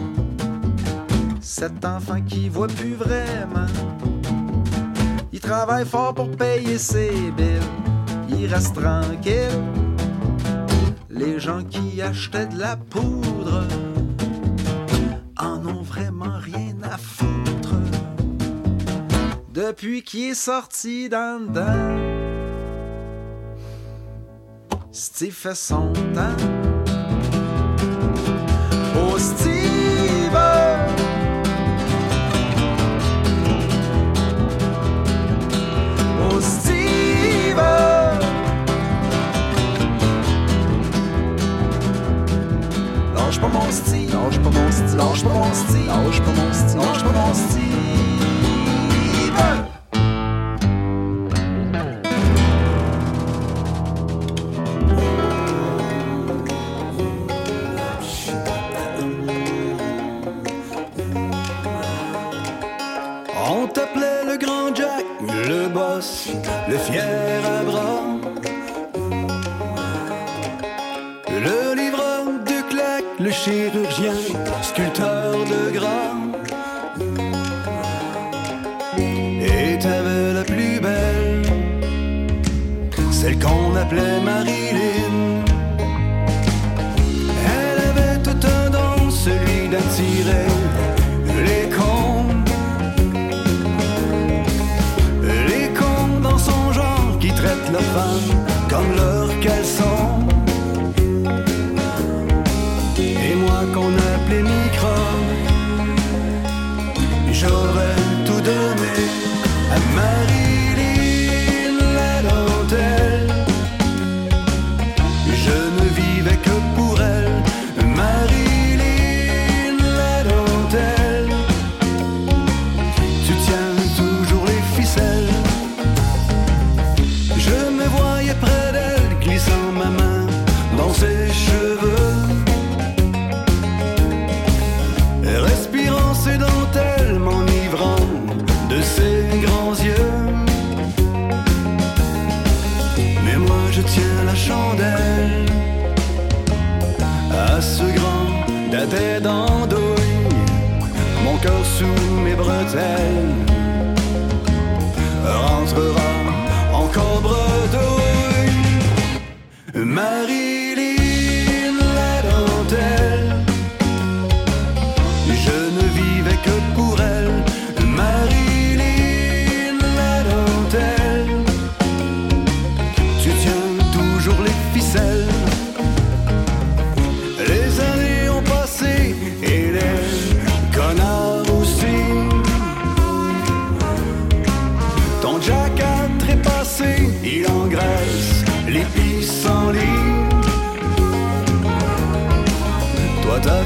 Cet 1.41 1.85
enfant 1.85 2.19
qui 2.21 2.49
voit 2.49 2.67
plus 2.67 2.95
vraiment. 2.95 3.67
Il 5.31 5.39
travaille 5.39 5.85
fort 5.85 6.15
pour 6.15 6.31
payer 6.31 6.79
ses 6.79 7.11
billes. 7.37 7.69
Il 8.29 8.47
reste 8.47 8.81
tranquille. 8.81 9.61
Les 11.11 11.39
gens 11.39 11.63
qui 11.63 12.01
achetaient 12.01 12.47
de 12.47 12.57
la 12.57 12.77
poudre 12.77 13.63
en 15.37 15.63
ont 15.63 15.83
vraiment 15.83 16.39
rien 16.39 16.75
à 16.81 16.97
foutre. 16.97 17.75
Depuis 19.53 20.01
qu'il 20.01 20.31
est 20.31 20.33
sorti 20.33 21.09
d'en 21.09 21.41
dedans, 21.41 21.99
Steve 24.91 25.35
fait 25.35 25.53
son 25.53 25.93
temps. 26.15 26.92
Oh 28.95 29.17
Steve 29.17 30.37
Oh 36.21 36.39
Steve 36.41 37.57
Lâche 43.15 43.39
pas 43.39 43.47
mon 43.47 43.71
style 43.71 44.09
Lâche 44.11 44.39
pas 44.39 44.49
mon 44.49 44.71
style 44.71 44.97
Lâche 44.97 45.23
pas 45.23 45.29
mon 45.33 45.53
style 45.53 45.87
Lâche 45.87 47.03
pas 47.03 47.11
mon 47.11 47.33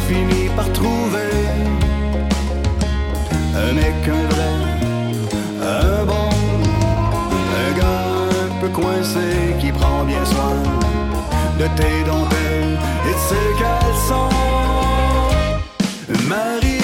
fini 0.08 0.48
par 0.56 0.72
trouver 0.72 1.32
un 3.56 3.74
mec, 3.74 3.96
un 4.08 4.26
vrai, 4.34 4.56
un 5.62 6.06
bon, 6.06 6.30
un 7.62 7.72
gars 7.78 8.06
un 8.46 8.62
peu 8.62 8.70
coincé 8.70 9.28
qui 9.60 9.72
prend 9.72 10.04
bien 10.06 10.24
soin 10.26 10.56
de 11.60 11.66
tes 11.76 12.04
dentelles 12.06 12.78
et 13.10 13.16
de 13.20 13.24
ses 13.30 13.50
caleçons. 13.62 14.36
Marie 16.30 16.77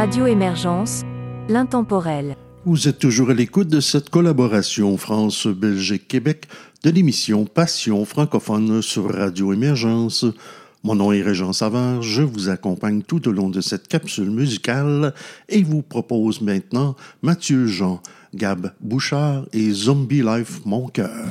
Radio 0.00 0.26
Émergence, 0.26 1.02
l'intemporel. 1.50 2.34
Vous 2.64 2.88
êtes 2.88 2.98
toujours 2.98 3.28
à 3.28 3.34
l'écoute 3.34 3.68
de 3.68 3.80
cette 3.80 4.08
collaboration 4.08 4.96
France-Belgique-Québec 4.96 6.46
de 6.82 6.88
l'émission 6.88 7.44
Passion 7.44 8.02
francophone 8.06 8.80
sur 8.80 9.12
Radio 9.12 9.52
Émergence. 9.52 10.24
Mon 10.84 10.94
nom 10.94 11.12
est 11.12 11.20
Régent 11.20 11.52
Savard, 11.52 12.00
je 12.00 12.22
vous 12.22 12.48
accompagne 12.48 13.02
tout 13.02 13.28
au 13.28 13.32
long 13.32 13.50
de 13.50 13.60
cette 13.60 13.88
capsule 13.88 14.30
musicale 14.30 15.12
et 15.50 15.62
vous 15.62 15.82
propose 15.82 16.40
maintenant 16.40 16.96
Mathieu 17.20 17.66
Jean, 17.66 18.00
Gab 18.34 18.72
Bouchard 18.80 19.44
et 19.52 19.70
Zombie 19.70 20.22
Life 20.22 20.62
Mon 20.64 20.88
Cœur. 20.88 21.26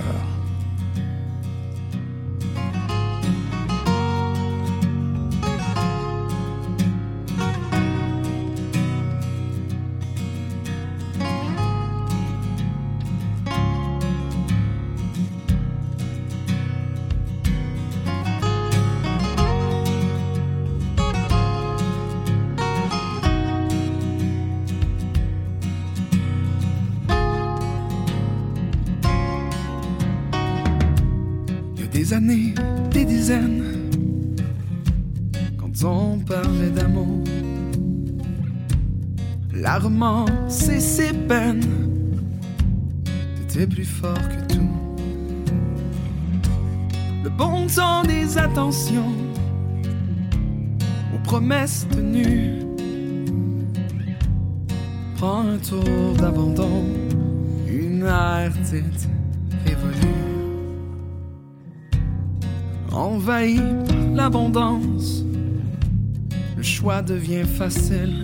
Devient 67.09 67.45
facile. 67.57 68.23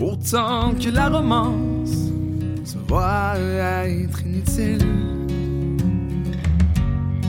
Autant 0.00 0.74
que 0.74 0.90
la 0.90 1.08
romance 1.08 2.10
se 2.64 2.78
voit 2.88 3.34
être 3.86 4.22
inutile. 4.26 4.84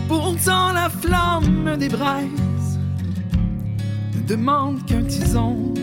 Pourtant 0.08 0.74
la 0.74 0.90
flamme 0.90 1.78
des 1.78 1.90
braises 1.90 2.80
ne 4.16 4.28
demande 4.28 4.84
qu'un 4.88 5.04
tison. 5.04 5.74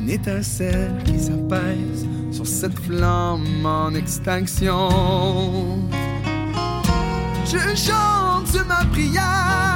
Une 0.00 0.08
étincelle 0.08 0.94
qui 1.04 1.18
s'apaise 1.18 2.06
sur 2.30 2.46
cette 2.46 2.78
flamme 2.78 3.66
en 3.66 3.94
extinction. 3.94 4.88
Je 7.44 7.58
chante 7.76 8.66
ma 8.66 8.86
prière 8.86 9.73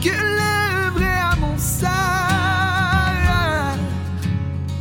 que 0.00 0.10
l'œuvre 0.10 1.02
est 1.02 1.20
à 1.20 1.34
mon 1.40 1.58
sein 1.58 1.88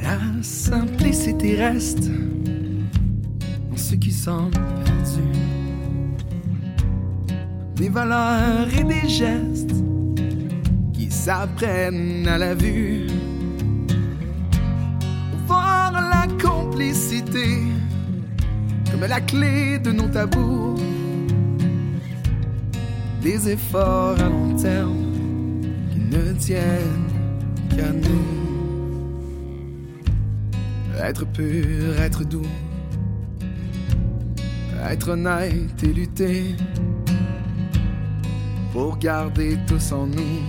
La 0.03 0.19
simplicité 0.43 1.55
reste 1.55 2.11
dans 3.87 3.91
ce 3.91 3.97
qui 3.97 4.13
semble 4.13 4.51
perdu. 4.85 5.23
Des 7.77 7.89
valeurs 7.89 8.67
et 8.79 8.85
des 8.85 9.09
gestes 9.09 9.75
qui 10.93 11.11
s'apprennent 11.11 12.27
à 12.27 12.39
la 12.39 12.55
vue. 12.55 13.07
Voir 15.47 15.93
la 15.93 16.27
complicité 16.43 17.63
comme 18.91 19.07
la 19.09 19.21
clé 19.21 19.79
de 19.79 19.93
nos 19.93 20.09
tabous. 20.09 20.75
Des 23.23 23.49
efforts 23.51 24.19
à 24.21 24.29
long 24.29 24.57
terme 24.57 25.63
qui 25.93 25.99
ne 25.99 26.33
tiennent 26.33 27.13
qu'à 27.71 27.93
nous. 27.93 28.37
Être 31.03 31.27
pur, 31.27 32.01
être 32.01 32.25
doux, 32.25 32.47
être 34.93 35.11
honnête 35.11 35.83
et 35.83 35.93
lutter 35.93 36.55
pour 38.73 38.99
garder 38.99 39.59
tous 39.67 39.93
en 39.93 40.07
nous 40.07 40.43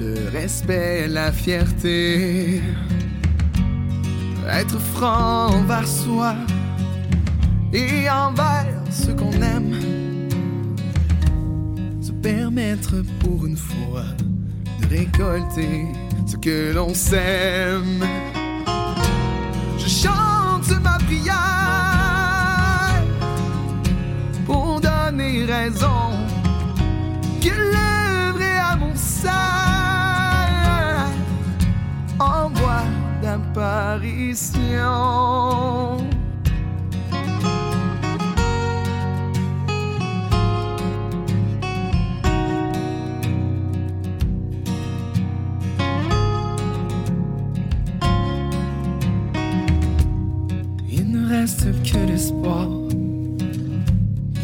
le 0.00 0.30
respect, 0.32 1.08
la 1.08 1.30
fierté. 1.30 2.62
Être 4.48 4.78
franc 4.78 5.48
envers 5.48 5.86
soi 5.86 6.34
et 7.72 8.08
envers 8.08 8.82
ceux 8.90 9.14
qu'on 9.14 9.32
aime. 9.42 9.74
Se 12.00 12.12
permettre 12.12 13.02
pour 13.20 13.46
une 13.46 13.56
fois 13.56 14.06
de 14.80 14.86
récolter 14.88 15.84
ce 16.26 16.36
que 16.36 16.72
l'on 16.74 16.94
sème. 16.94 18.04
Je 19.78 19.88
chante 19.88 20.19
Il 50.92 51.10
ne 51.10 51.28
reste 51.28 51.66
que 51.82 51.98
l'espoir 52.06 52.68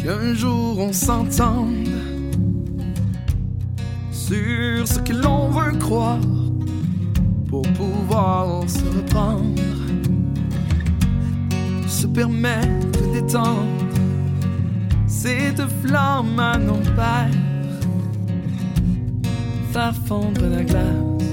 qu'un 0.03 0.35
jour 0.35 0.79
on 0.79 0.93
s'entende 0.93 1.89
sur 4.11 4.87
ce 4.87 4.99
que 5.01 5.13
l'on 5.13 5.51
veut 5.51 5.77
croire 5.79 6.21
pour 7.49 7.63
pouvoir 7.63 8.69
se 8.69 8.85
reprendre, 8.97 9.61
se 11.97 12.07
permettre 12.07 13.11
d'étendre 13.13 13.65
cette 15.07 15.63
flamme 15.83 16.39
à 16.39 16.59
nos 16.59 16.83
pères, 16.95 17.31
faire 19.73 19.95
fondre 20.07 20.43
la 20.47 20.63
glace 20.63 21.25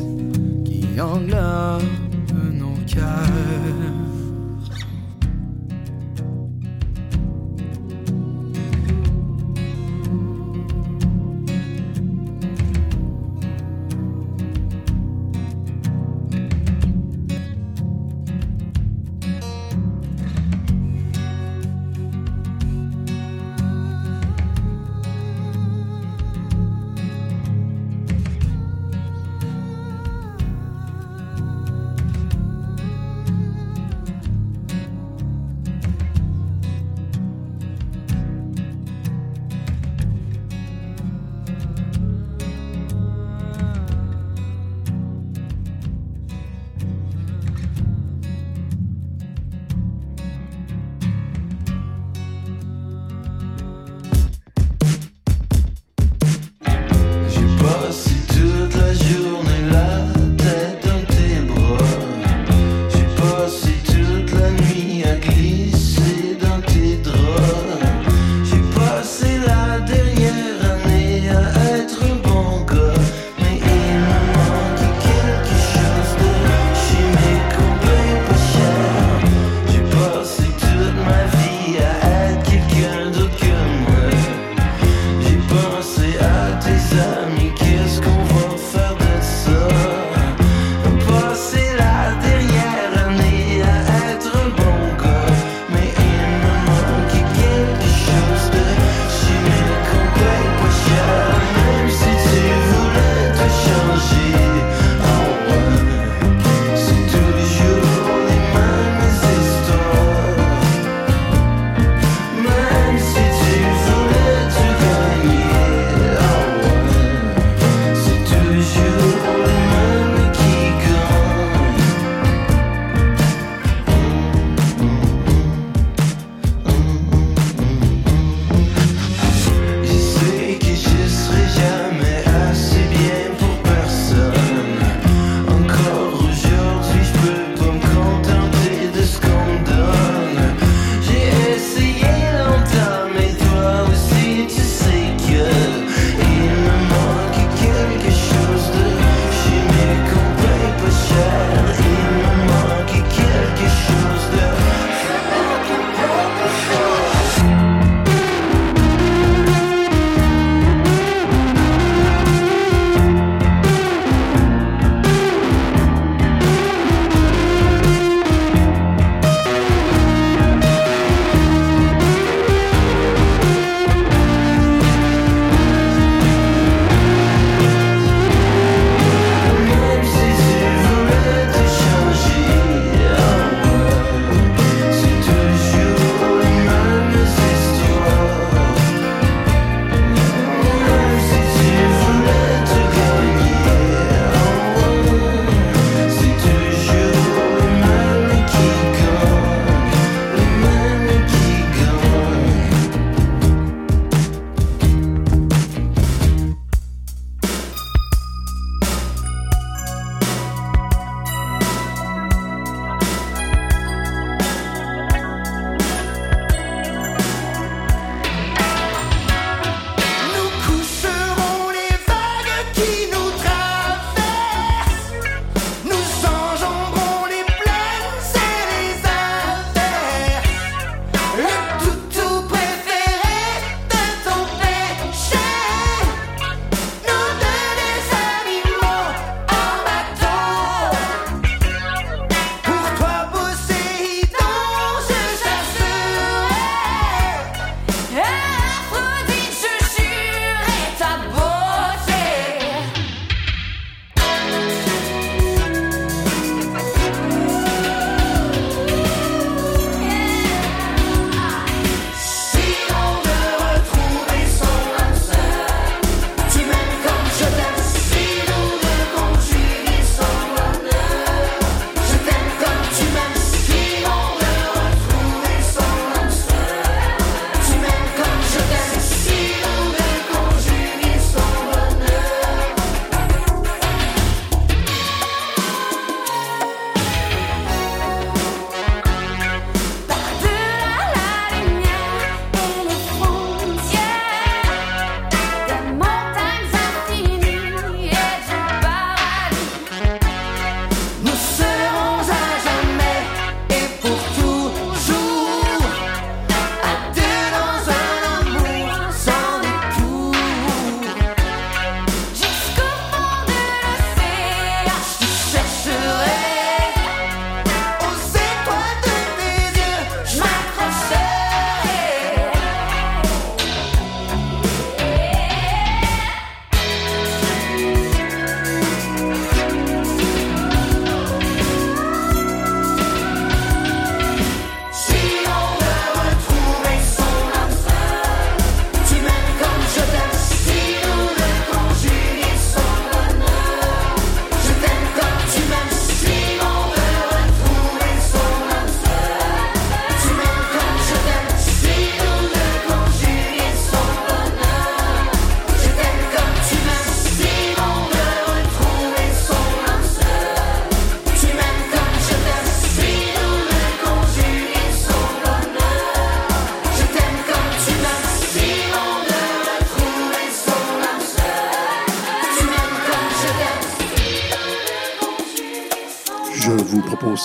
qui 0.64 0.86
englobe 1.02 1.84
nos 2.54 2.78
cœurs. 2.88 3.93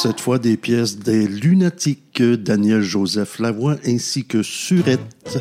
Cette 0.01 0.21
fois 0.21 0.39
des 0.39 0.57
pièces 0.57 0.97
des 1.01 1.27
Lunatiques, 1.27 2.23
Daniel 2.23 2.83
Joseph 2.83 3.41
Lavoie 3.41 3.79
ainsi 3.85 4.25
que 4.25 4.45
Surette. 4.45 5.39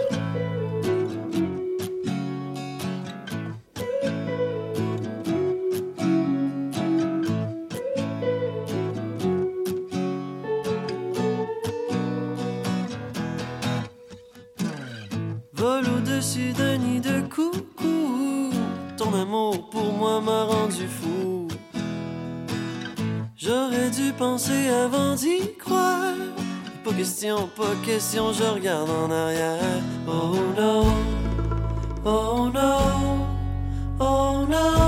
Penser 24.38 24.70
avant 24.70 25.16
d'y 25.16 25.56
croire. 25.58 26.14
Pas 26.84 26.94
question, 26.94 27.50
pas 27.56 27.74
question, 27.84 28.32
je 28.34 28.44
regarde 28.44 28.88
en 28.88 29.10
arrière. 29.10 29.82
Oh 30.08 30.36
non, 30.56 30.86
oh 32.06 32.50
non, 32.54 33.26
oh 34.00 34.46
non, 34.48 34.87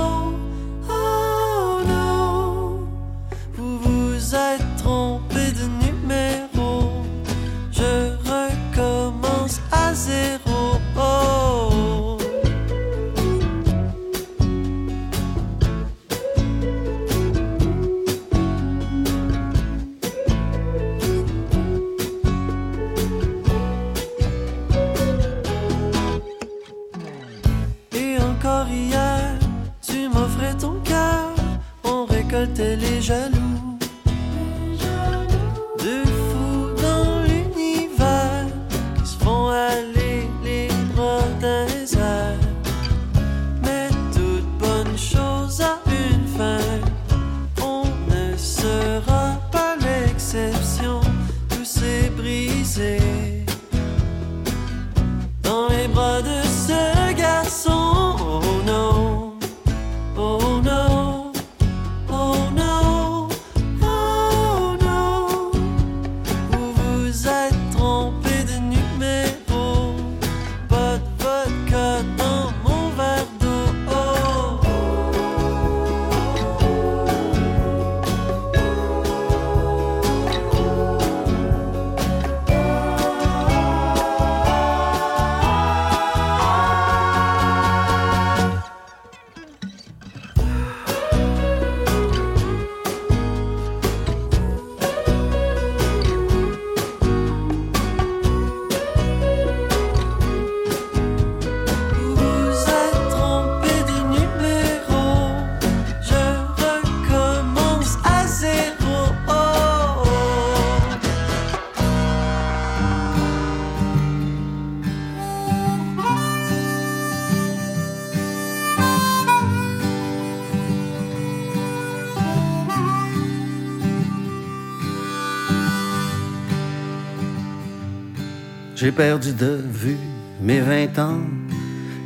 J'ai 128.80 128.92
perdu 128.92 129.34
de 129.34 129.60
vue 129.70 129.98
mes 130.40 130.60
vingt 130.60 130.98
ans 130.98 131.20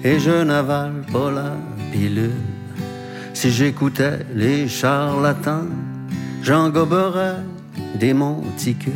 et 0.02 0.18
je 0.18 0.42
n'avale 0.42 1.02
pas 1.12 1.30
la 1.30 1.52
pilule. 1.92 2.32
Si 3.32 3.52
j'écoutais 3.52 4.26
les 4.34 4.66
charlatans, 4.66 5.68
j'en 6.42 6.70
goberais 6.70 7.36
des 7.94 8.12
monticules. 8.12 8.92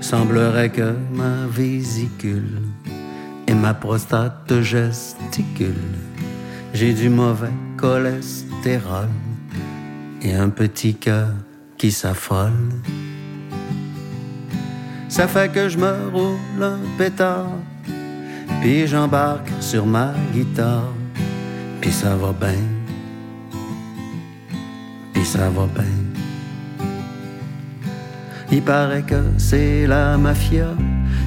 Semblerait 0.00 0.70
que 0.70 0.92
ma 1.12 1.46
vésicule 1.48 2.62
et 3.46 3.54
ma 3.54 3.74
prostate 3.74 4.60
gesticule. 4.62 5.94
J'ai 6.74 6.94
du 6.94 7.08
mauvais 7.08 7.54
cholestérol 7.76 9.08
et 10.20 10.34
un 10.34 10.48
petit 10.48 10.96
cœur 10.96 11.28
qui 11.78 11.92
s'affole. 11.92 12.50
Ça 15.12 15.28
fait 15.28 15.52
que 15.52 15.68
je 15.68 15.76
me 15.76 15.92
roule 16.10 16.62
un 16.62 16.78
pétard, 16.96 17.58
puis 18.62 18.86
j'embarque 18.86 19.50
sur 19.60 19.84
ma 19.84 20.14
guitare, 20.32 20.94
puis 21.82 21.92
ça 21.92 22.16
va 22.16 22.32
bien, 22.32 22.62
puis 25.12 25.22
ça 25.22 25.50
va 25.50 25.66
bien. 25.66 25.84
Il 28.50 28.62
paraît 28.62 29.02
que 29.02 29.22
c'est 29.36 29.86
la 29.86 30.16
mafia 30.16 30.68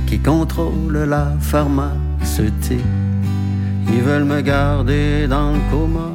qui 0.08 0.18
contrôle 0.18 0.98
la 1.08 1.34
pharmaceutique. 1.40 2.80
Ils 3.90 4.02
veulent 4.02 4.26
me 4.26 4.42
garder 4.42 5.28
dans 5.28 5.52
le 5.52 5.60
coma. 5.70 6.10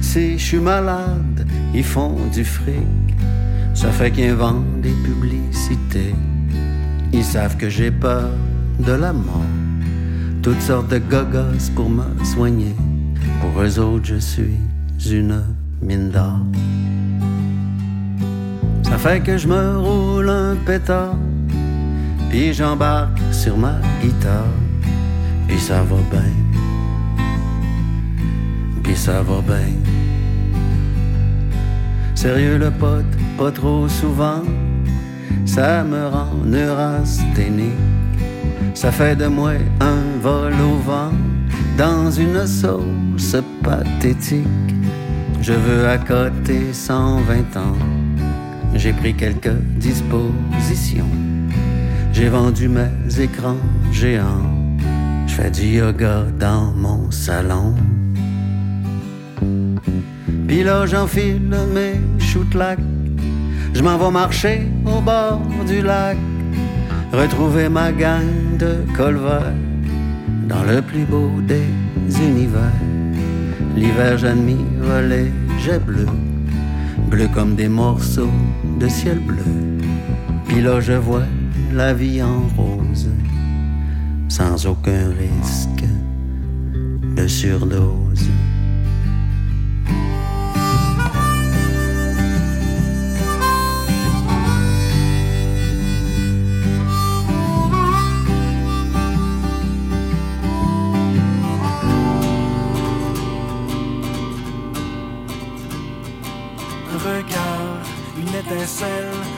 Si 0.00 0.36
je 0.36 0.44
suis 0.44 0.58
malade, 0.58 1.46
ils 1.72 1.84
font 1.84 2.16
du 2.32 2.44
fric. 2.44 3.14
Ça 3.72 3.92
fait 3.92 4.10
qu'ils 4.10 4.30
inventent 4.30 4.80
des 4.80 4.96
publicités. 5.04 6.16
Ils 7.16 7.22
savent 7.22 7.56
que 7.56 7.68
j'ai 7.68 7.92
peur 7.92 8.28
de 8.80 8.90
la 8.90 9.12
mort. 9.12 9.52
Toutes 10.42 10.60
sortes 10.60 10.88
de 10.88 10.98
gogos 10.98 11.70
pour 11.76 11.88
me 11.88 12.02
soigner. 12.24 12.74
Pour 13.40 13.62
eux 13.62 13.78
autres, 13.78 14.06
je 14.06 14.16
suis 14.16 14.58
une 15.08 15.40
mine 15.80 16.10
d'or. 16.10 16.40
Ça 18.82 18.98
fait 18.98 19.20
que 19.20 19.38
je 19.38 19.46
me 19.46 19.78
roule 19.78 20.28
un 20.28 20.56
pétard. 20.66 21.14
Puis 22.30 22.52
j'embarque 22.52 23.20
sur 23.30 23.56
ma 23.56 23.76
guitare. 24.02 24.58
Puis 25.46 25.60
ça 25.60 25.82
va 25.82 25.96
bien. 26.10 26.32
Puis 28.82 28.96
ça 28.96 29.22
va 29.22 29.40
bien. 29.40 29.70
Sérieux 32.16 32.58
le 32.58 32.72
pote, 32.72 33.04
pas 33.38 33.52
trop 33.52 33.88
souvent. 33.88 34.42
Ça 35.46 35.84
me 35.84 36.06
rend 36.06 36.34
neurasthénique. 36.44 37.72
Ça 38.74 38.90
fait 38.90 39.16
de 39.16 39.26
moi 39.26 39.52
un 39.80 40.20
vol 40.20 40.52
au 40.52 40.76
vent 40.78 41.12
dans 41.78 42.10
une 42.10 42.46
sauce 42.46 43.36
pathétique. 43.62 44.46
Je 45.40 45.52
veux 45.52 45.86
accoter 45.88 46.72
120 46.72 47.56
ans. 47.56 47.76
J'ai 48.74 48.92
pris 48.92 49.14
quelques 49.14 49.54
dispositions. 49.76 51.08
J'ai 52.12 52.28
vendu 52.28 52.68
mes 52.68 53.20
écrans 53.20 53.58
géants. 53.92 54.50
Je 55.26 55.34
fais 55.34 55.50
du 55.50 55.78
yoga 55.78 56.24
dans 56.38 56.72
mon 56.72 57.10
salon. 57.10 57.74
Puis 60.46 60.62
là, 60.62 60.86
j'enfile 60.86 61.50
mes 61.74 62.00
shootlacs. 62.18 62.93
Je 63.74 63.82
m'en 63.82 63.98
vais 63.98 64.10
marcher 64.10 64.68
au 64.86 65.00
bord 65.00 65.42
du 65.66 65.82
lac, 65.82 66.16
retrouver 67.12 67.68
ma 67.68 67.90
gang 67.90 68.56
de 68.56 68.84
colvert 68.96 69.52
dans 70.48 70.62
le 70.62 70.80
plus 70.80 71.04
beau 71.04 71.28
des 71.40 71.66
univers. 72.22 72.80
L'hiver, 73.74 74.16
j'admire 74.16 75.02
les 75.08 75.32
jets 75.60 75.80
bleus, 75.80 76.06
bleus 77.10 77.28
comme 77.34 77.56
des 77.56 77.68
morceaux 77.68 78.30
de 78.78 78.88
ciel 78.88 79.18
bleu. 79.18 79.42
Puis 80.46 80.62
là, 80.62 80.80
je 80.80 80.92
vois 80.92 81.26
la 81.72 81.92
vie 81.92 82.22
en 82.22 82.42
rose, 82.56 83.10
sans 84.28 84.66
aucun 84.66 85.08
risque 85.18 85.84
de 87.16 87.26
surdose. 87.26 88.28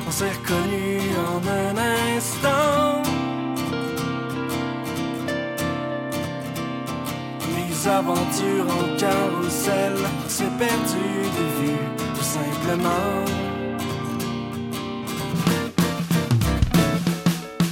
on 0.06 0.10
s'est 0.10 0.30
reconnus 0.30 1.02
en 1.18 1.40
un 1.48 1.76
instant. 2.16 3.02
Les 7.56 7.88
aventures 7.88 8.66
en 8.70 8.96
carousel, 8.96 9.94
on 10.24 10.28
s'est 10.28 10.44
perdu 10.58 11.08
de 11.38 11.44
vue, 11.58 11.84
tout 12.14 12.22
simplement. 12.22 13.24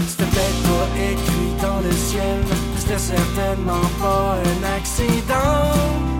C'était 0.08 0.54
pas 0.66 0.88
écrit 1.12 1.52
dans 1.62 1.80
le 1.86 1.92
ciel, 1.92 2.40
c'était 2.78 2.98
certainement 2.98 3.88
pas 4.00 4.38
un 4.42 4.76
accident. 4.76 6.13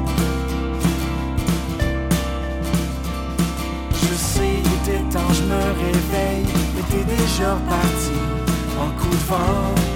Attends, 5.17 5.33
je 5.33 5.43
me 5.45 5.55
réveille, 5.55 6.45
mais 6.75 6.83
t'es 6.91 7.05
déjà 7.05 7.57
parti 7.69 8.11
en 8.81 8.91
coup 8.99 9.11
de 9.11 9.27
vent. 9.29 9.94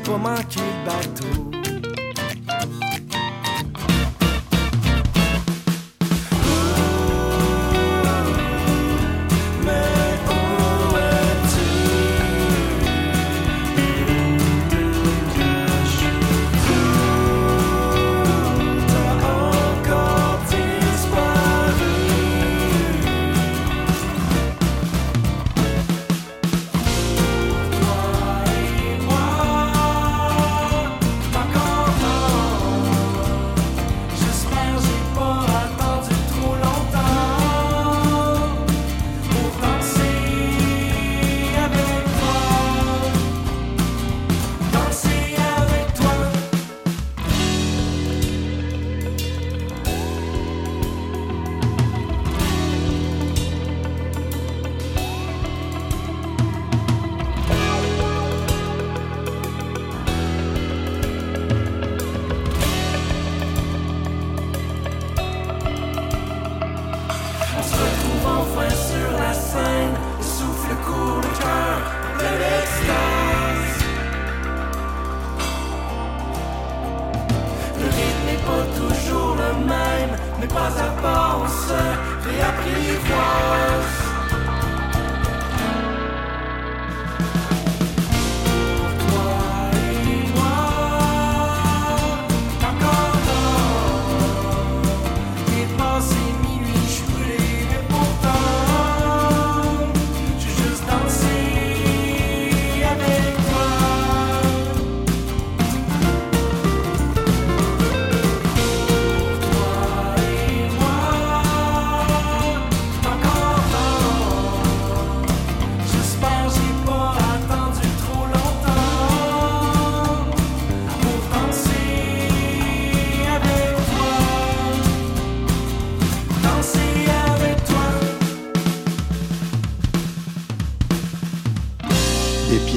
tomate 0.00 0.75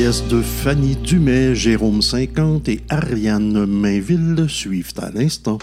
de 0.09 0.41
Fanny 0.41 0.95
Dumais, 0.95 1.53
Jérôme 1.53 2.01
50 2.01 2.67
et 2.67 2.81
Ariane 2.89 3.67
Mainville 3.67 4.45
suivent 4.49 4.93
à 4.97 5.11
l'instant. 5.11 5.59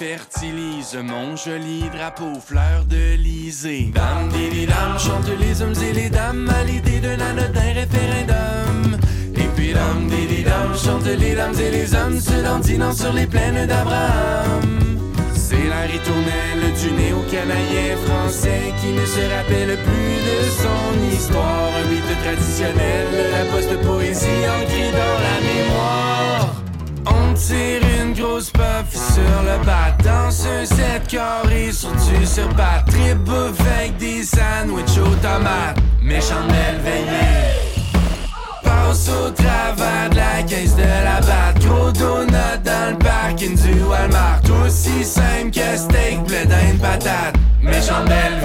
Fertilise 0.00 0.96
Mon 1.04 1.36
joli 1.36 1.82
drapeau 1.94 2.40
fleur 2.40 2.86
de 2.86 3.16
lysée 3.16 3.92
Dame, 3.94 4.30
didi, 4.30 4.64
dame, 4.66 4.98
chantent 4.98 5.38
les 5.38 5.60
hommes 5.60 5.74
et 5.88 5.92
les 5.92 6.08
dames 6.08 6.48
À 6.48 6.64
l'idée 6.64 7.00
d'un 7.00 7.20
anodin 7.20 7.72
référendum 7.74 8.98
et 9.36 9.48
puis 9.54 9.72
dam 9.72 10.08
didi 10.08 10.42
dam 10.42 10.74
chantent 10.74 11.04
les 11.06 11.34
dames 11.34 11.58
et 11.60 11.70
les 11.70 11.94
hommes 11.94 12.18
se 12.18 12.42
dandinant 12.42 12.92
sur 12.92 13.12
les 13.12 13.26
plaines 13.26 13.66
d'Abraham. 13.66 14.66
C'est 15.34 15.68
la 15.68 15.82
ritournelle 15.82 16.64
du 16.80 16.90
néo-canadien 16.92 17.96
français 18.06 18.72
qui 18.80 18.92
ne 18.92 19.06
se 19.06 19.22
rappelle 19.34 19.78
plus 19.86 20.16
de 20.28 20.38
son 20.62 21.14
histoire. 21.14 21.70
Un 21.80 21.88
mythe 21.90 22.22
traditionnel 22.24 23.06
de 23.12 23.24
la 23.32 23.44
post-poésie 23.52 24.44
ancrée 24.58 24.92
dans 24.92 25.18
la 25.26 25.36
mémoire. 25.48 26.59
On 27.06 27.34
tire 27.34 27.82
une 28.02 28.12
grosse 28.14 28.50
puff 28.50 28.92
sur 28.92 29.42
le 29.42 29.64
bas 29.64 29.96
Danse 30.04 30.46
un 30.46 30.64
set 30.64 31.06
carré 31.08 31.72
sur 31.72 31.92
du 31.92 32.26
surbat 32.26 32.84
Trip 32.86 33.16
bouffe 33.18 33.60
avec 33.78 33.96
des 33.98 34.22
sandwichs 34.22 34.98
aux 34.98 35.14
tomates 35.16 35.78
Mes 36.02 36.20
chandelles 36.20 36.80
veillées 36.84 37.70
passe 38.90 39.08
au 39.08 39.30
travers 39.30 40.10
de 40.10 40.16
la 40.16 40.42
caisse 40.42 40.76
de 40.76 40.82
la 40.82 41.20
batte. 41.20 41.58
Gros 41.64 41.92
donut 41.92 42.58
dans 42.64 42.90
le 42.90 42.98
parking 42.98 43.56
du 43.56 43.82
Walmart. 43.82 44.42
Aussi 44.64 45.04
simple 45.04 45.50
que 45.52 45.76
steak, 45.76 46.22
blé 46.24 46.46
patate. 46.80 47.34
Mes 47.62 47.80
chandelles 47.80 48.40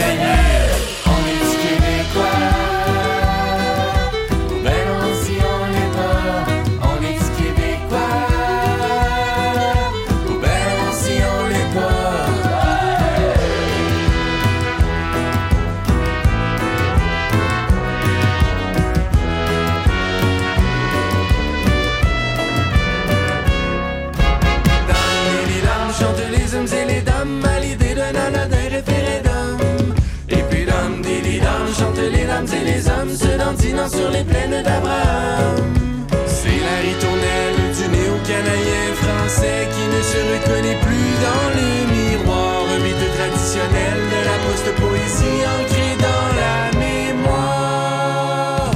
se 33.16 33.38
dandinant 33.38 33.88
sur 33.88 34.09
les 34.11 34.24
plaines 34.24 34.61
d'Abraham. 34.63 35.55
C'est 36.28 36.59
la 36.68 36.78
ritournelle 36.84 37.55
du 37.78 37.88
néo-canadien 37.88 38.93
français 39.01 39.70
qui 39.72 39.86
ne 39.88 40.01
se 40.01 40.20
reconnaît 40.34 40.80
plus 40.82 41.11
dans 41.26 41.47
le 41.55 41.68
miroir. 41.93 42.63
Un 42.76 42.80
mythe 42.80 43.07
traditionnel 43.18 43.97
de 44.13 44.20
la 44.30 44.38
post-poésie 44.45 45.43
ancrée 45.55 45.95
dans 46.07 46.28
la 46.41 46.55
mémoire. 46.78 48.72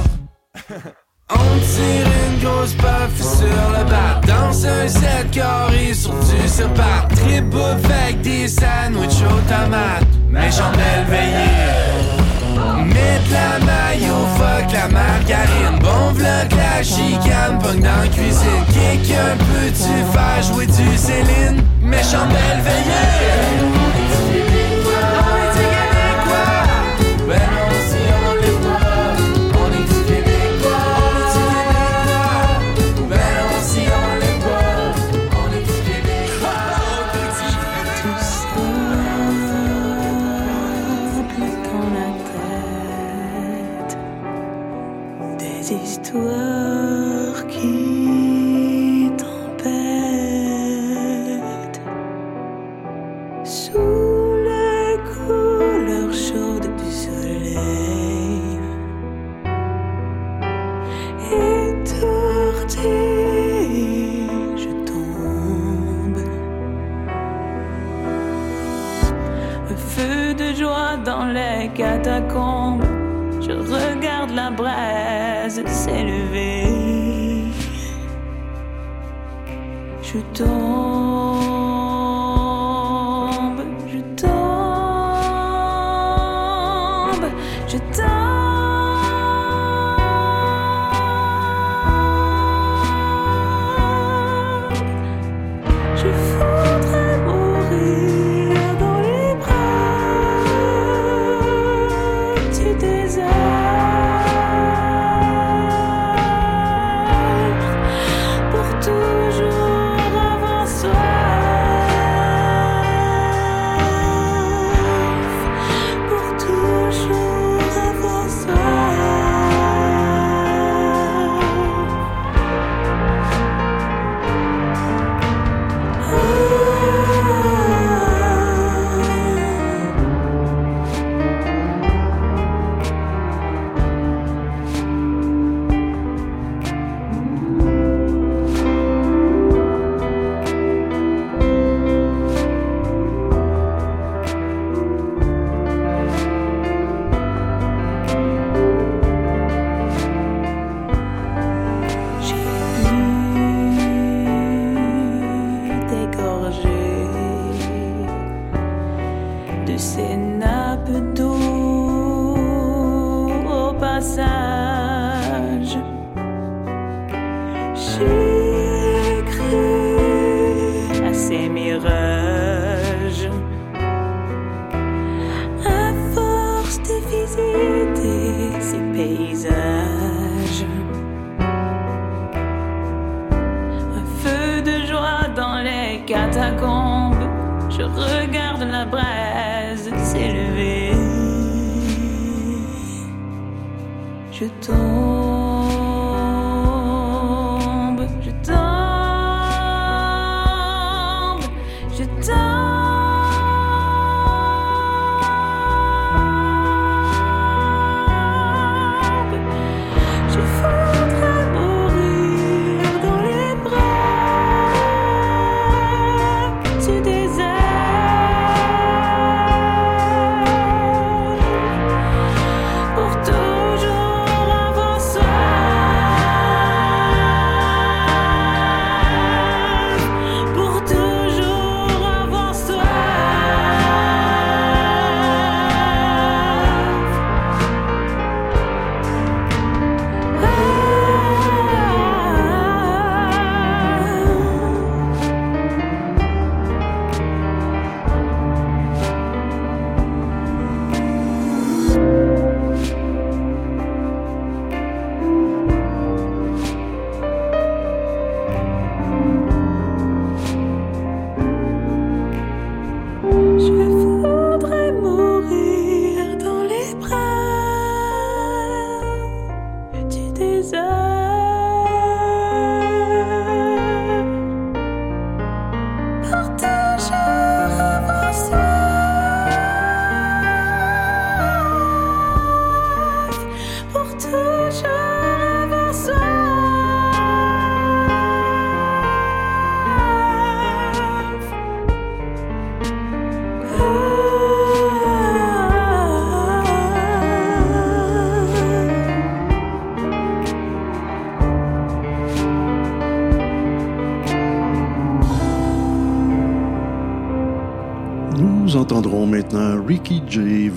On 1.30 1.52
tire 1.58 2.08
une 2.26 2.38
grosse 2.42 2.74
puff 2.74 3.14
sur 3.20 3.64
le 3.76 3.82
bas 3.88 4.14
Danse 4.26 4.64
un 4.64 4.88
set 4.88 5.30
carré 5.30 5.92
sur 5.92 6.14
du 6.14 6.48
surpat 6.48 7.08
Trip 7.14 7.54
avec 7.54 8.20
des 8.22 8.48
sandwichs 8.48 9.22
aux 9.22 9.40
tomates 9.48 10.12
Mes 10.28 10.50
chandelles 10.50 11.06
veillées 11.08 12.19
Mets 12.84 13.20
de 13.28 13.32
la 13.32 13.58
mayo, 13.64 14.14
fuck 14.36 14.72
la 14.72 14.88
margarine. 14.88 15.78
Bon 15.80 16.12
vlog 16.12 16.50
la 16.56 16.82
chicane, 16.82 17.58
punk 17.62 17.80
dans 17.80 18.02
la 18.02 18.08
cuisine. 18.08 18.64
Kick 18.68 19.12
un 19.12 19.36
peu, 19.36 19.66
tu 19.68 19.94
fais 20.12 20.42
jouer 20.42 20.66
du 20.66 20.96
Céline. 20.96 21.62
Mes 21.82 22.02
chandelles 22.02 22.62
veillées 22.62 23.79
je 64.56 64.70
tombe. 64.86 66.22
Un 69.70 69.76
feu 69.76 70.34
de 70.34 70.54
joie 70.54 70.96
dans 71.04 71.26
les 71.26 71.68
catacombes, 71.74 72.84
je 73.40 73.52
regarde 73.52 74.30
la 74.30 74.50
braise 74.50 75.62
s'élever. 75.66 76.49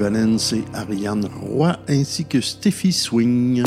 Valence 0.04 0.52
et 0.52 0.66
Ariane 0.74 1.30
Roy 1.42 1.72
ainsi 1.88 2.26
que 2.26 2.42
Steffi 2.42 2.92
Swing. 2.92 3.64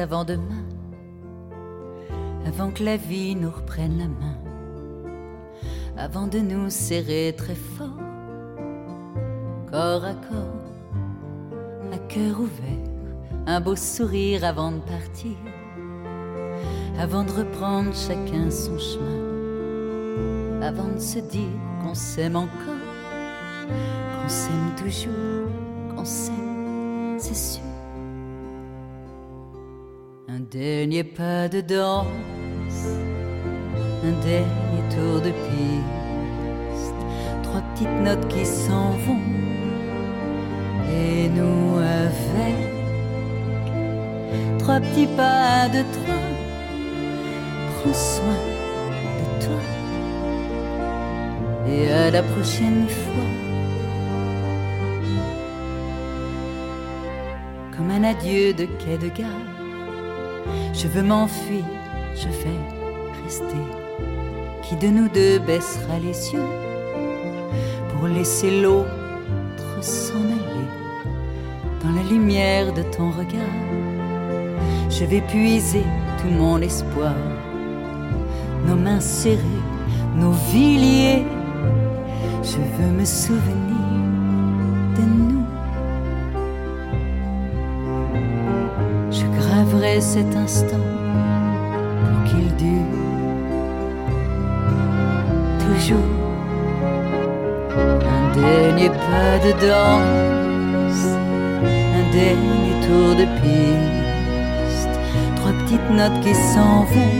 Avant 0.00 0.24
demain, 0.24 0.64
avant 2.46 2.70
que 2.70 2.82
la 2.82 2.96
vie 2.96 3.36
nous 3.36 3.50
reprenne 3.50 3.98
la 3.98 4.08
main, 4.08 4.38
avant 5.96 6.26
de 6.26 6.38
nous 6.38 6.70
serrer 6.70 7.34
très 7.36 7.54
fort, 7.54 8.00
corps 9.70 10.04
à 10.04 10.14
corps, 10.14 11.92
à 11.92 11.98
cœur 12.08 12.40
ouvert, 12.40 12.90
un 13.46 13.60
beau 13.60 13.76
sourire 13.76 14.44
avant 14.44 14.72
de 14.72 14.80
partir, 14.80 15.36
avant 16.98 17.24
de 17.24 17.32
reprendre 17.32 17.94
chacun 17.94 18.50
son 18.50 18.78
chemin, 18.78 20.62
avant 20.62 20.88
de 20.88 20.98
se 20.98 21.18
dire 21.18 21.58
qu'on 21.82 21.94
s'aime 21.94 22.36
encore, 22.36 22.86
qu'on 24.22 24.28
s'aime 24.28 24.74
toujours, 24.78 25.50
qu'on 25.94 26.04
s'aime, 26.06 27.16
c'est 27.18 27.36
sûr. 27.36 27.69
Un 30.32 30.42
dernier 30.48 31.02
pas 31.02 31.48
de 31.48 31.60
danse, 31.60 32.06
un 34.04 34.12
dernier 34.24 34.82
tour 34.94 35.20
de 35.20 35.32
piste, 35.32 36.94
trois 37.42 37.62
petites 37.74 38.00
notes 38.04 38.28
qui 38.28 38.46
s'en 38.46 38.90
vont, 39.06 39.18
et 40.88 41.28
nous 41.30 41.78
avec. 41.78 42.60
Trois 44.60 44.78
petits 44.78 45.08
pas 45.16 45.68
de 45.68 45.82
trois, 45.94 46.28
prends 47.74 47.92
soin 47.92 48.40
de 49.18 49.44
toi, 49.44 49.62
et 51.66 51.90
à 51.90 52.10
la 52.12 52.22
prochaine 52.22 52.86
fois. 52.88 53.30
Comme 57.76 57.90
un 57.90 58.04
adieu 58.04 58.52
de 58.52 58.66
quai 58.66 58.96
de 58.96 59.08
gare 59.08 59.59
je 60.82 60.88
veux 60.88 61.02
m'enfuir, 61.02 61.64
je 62.14 62.28
vais 62.28 63.22
rester. 63.22 63.62
Qui 64.62 64.76
de 64.76 64.86
nous 64.86 65.08
deux 65.08 65.38
baissera 65.38 65.98
les 65.98 66.32
yeux 66.32 66.50
pour 67.90 68.08
laisser 68.08 68.62
l'autre 68.62 68.88
s'en 69.82 70.24
aller 70.38 70.70
dans 71.82 71.92
la 71.92 72.02
lumière 72.08 72.72
de 72.72 72.82
ton 72.82 73.10
regard? 73.10 73.58
Je 74.88 75.04
vais 75.04 75.20
puiser 75.20 75.84
tout 76.18 76.30
mon 76.30 76.58
espoir, 76.62 77.14
nos 78.66 78.76
mains 78.76 79.00
serrées, 79.00 79.64
nos 80.16 80.32
vies 80.50 80.78
liées. 80.78 81.26
Je 82.42 82.56
veux 82.56 82.92
me 82.98 83.04
souvenir 83.04 83.76
de 84.96 85.02
nous. 85.02 85.39
Cet 90.00 90.34
instant 90.34 90.86
pour 92.04 92.24
qu'il 92.24 92.54
dure 92.56 92.96
toujours. 95.58 96.10
Un 97.70 98.34
dernier 98.34 98.88
pas 98.88 99.38
de 99.44 99.52
danse, 99.60 101.04
un 101.98 102.04
dernier 102.12 102.72
tour 102.86 103.14
de 103.14 103.26
piste, 103.40 104.94
trois 105.36 105.52
petites 105.52 105.90
notes 105.90 106.20
qui 106.22 106.34
s'en 106.34 106.84
vont 106.84 107.16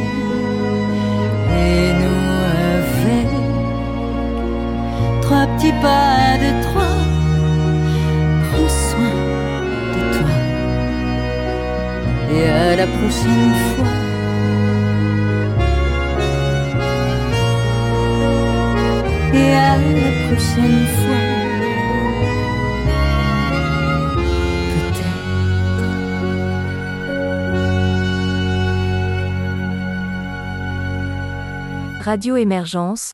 et 1.52 1.92
nous 2.00 2.22
avec 2.78 3.28
trois 5.20 5.46
petits 5.46 5.76
pas 5.82 6.38
de 6.38 6.62
trois. 6.62 6.99
Et 12.32 12.44
à 12.44 12.76
la 12.76 12.86
prochaine 12.86 13.54
fois. 13.74 13.86
Et 19.34 19.52
à 19.52 19.76
la 19.76 20.10
prochaine 20.26 20.86
fois. 20.98 21.40
Radio 32.02 32.36
Émergence, 32.36 33.12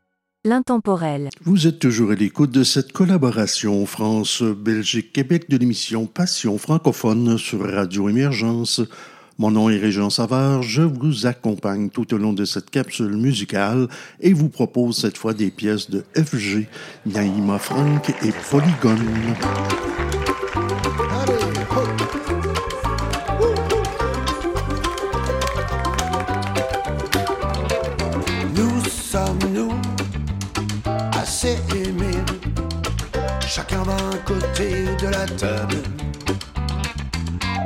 Vous 1.45 1.67
êtes 1.67 1.81
toujours 1.81 2.13
à 2.13 2.15
l'écoute 2.15 2.53
de 2.53 2.63
cette 2.63 2.93
collaboration 2.93 3.85
France-Belgique-Québec 3.85 5.51
de 5.51 5.57
l'émission 5.57 6.07
Passion 6.07 6.57
francophone 6.57 7.37
sur 7.37 7.69
Radio 7.69 8.09
Émergence. 8.09 8.81
Mon 9.39 9.51
nom 9.51 9.71
est 9.71 9.79
Régent 9.79 10.09
Savard, 10.09 10.63
je 10.63 10.83
vous 10.83 11.27
accompagne 11.27 11.91
tout 11.91 12.15
au 12.15 12.19
long 12.19 12.33
de 12.33 12.45
cette 12.45 12.71
capsule 12.71 13.17
musicale 13.17 13.89
et 14.21 14.33
vous 14.33 14.49
propose 14.49 14.99
cette 14.99 15.19
fois 15.19 15.35
des 15.35 15.51
pièces 15.51 15.91
de 15.91 16.05
FG, 16.15 16.69
Naïma 17.07 17.59
Frank 17.59 18.09
et 18.23 18.33
Polygone. 18.49 19.35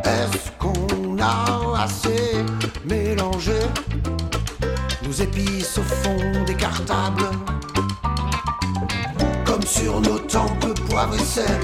Est-ce 0.04 0.50
qu'on 0.58 1.18
a 1.20 1.82
assez 1.82 2.44
mélangé 2.84 3.60
nos 5.04 5.12
épices 5.12 5.78
au 5.78 5.82
fond 5.82 6.44
des 6.46 6.54
cartables? 6.54 7.28
Comme 9.44 9.62
sur 9.62 10.00
nos 10.00 10.18
tempes 10.18 10.78
poivre 10.88 11.14
et 11.14 11.18
sel, 11.18 11.60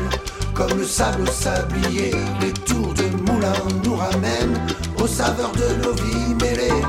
comme 0.55 0.79
le 0.79 0.85
sable 0.85 1.23
au 1.23 1.27
sablier, 1.27 2.15
les 2.41 2.53
tours 2.53 2.95
de 2.95 3.09
moulin 3.31 3.55
nous 3.85 3.97
ramènent 3.97 4.61
aux 5.03 5.07
saveurs 5.07 5.53
de 5.53 5.83
nos 5.83 5.95
vies 5.95 6.35
mêlées. 6.41 6.83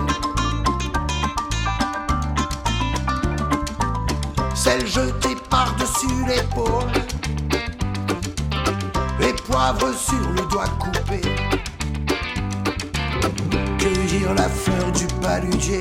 Celle 4.54 4.86
jetée 4.86 5.36
par-dessus 5.50 6.26
l'épaule, 6.28 6.92
les 9.20 9.34
poivres 9.34 9.94
sur 9.94 10.32
le 10.36 10.50
doigt 10.50 10.70
coupé. 10.80 11.22
Cueillir 13.78 14.34
la 14.36 14.50
fleur 14.50 14.92
du 14.92 15.08
paludier 15.22 15.80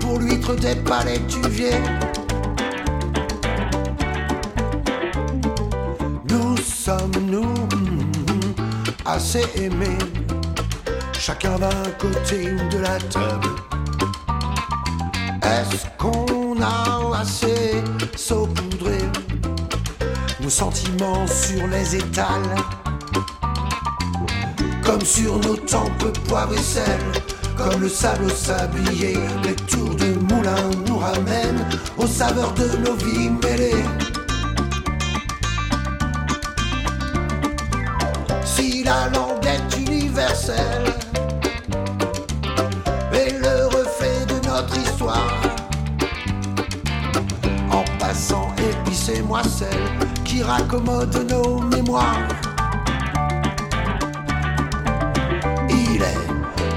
pour 0.00 0.18
l'huître 0.18 0.54
des 0.54 0.76
palais. 0.76 1.20
Nous 6.28 6.56
sommes 6.56 7.12
nous 7.26 7.42
mm, 7.44 8.12
assez 9.06 9.44
aimés, 9.56 9.98
chacun 11.18 11.58
d'un 11.58 11.90
côté 11.98 12.52
de 12.70 12.78
la 12.78 12.98
table. 12.98 13.48
Est-ce 15.42 15.86
qu'on 15.98 16.60
a 16.62 17.20
assez 17.20 17.82
saupoudré? 18.16 18.98
Nos 20.50 20.56
sentiments 20.56 21.26
sur 21.28 21.64
les 21.68 21.94
étals 21.94 22.56
Comme 24.82 25.00
sur 25.02 25.38
nos 25.38 25.56
tempes 25.56 26.18
poivre 26.26 26.54
et 26.54 26.62
sel, 26.62 27.00
comme 27.56 27.80
le 27.80 27.88
sable 27.88 28.24
au 28.24 28.30
sablier, 28.30 29.16
les 29.44 29.54
tours 29.54 29.94
de 29.94 30.12
moulin 30.32 30.70
nous 30.88 30.98
ramènent 30.98 31.64
aux 31.98 32.06
saveurs 32.06 32.52
de 32.54 32.66
nos 32.78 32.94
vies 32.94 33.30
mêlées. 33.42 33.84
Si 38.44 38.82
la 38.82 39.08
langue 39.10 39.46
est 39.46 39.78
universelle 39.78 40.94
et 43.12 43.30
le 43.30 43.66
reflet 43.66 44.26
de 44.26 44.48
notre 44.48 44.76
histoire, 44.76 45.40
en 47.70 47.84
passant 48.00 48.48
épices 48.58 49.10
et 49.10 49.22
moisselles 49.22 50.09
qui 50.30 50.44
raccommodent 50.44 51.26
nos 51.28 51.58
mémoires. 51.60 52.28
Il 55.68 56.00
est 56.00 56.26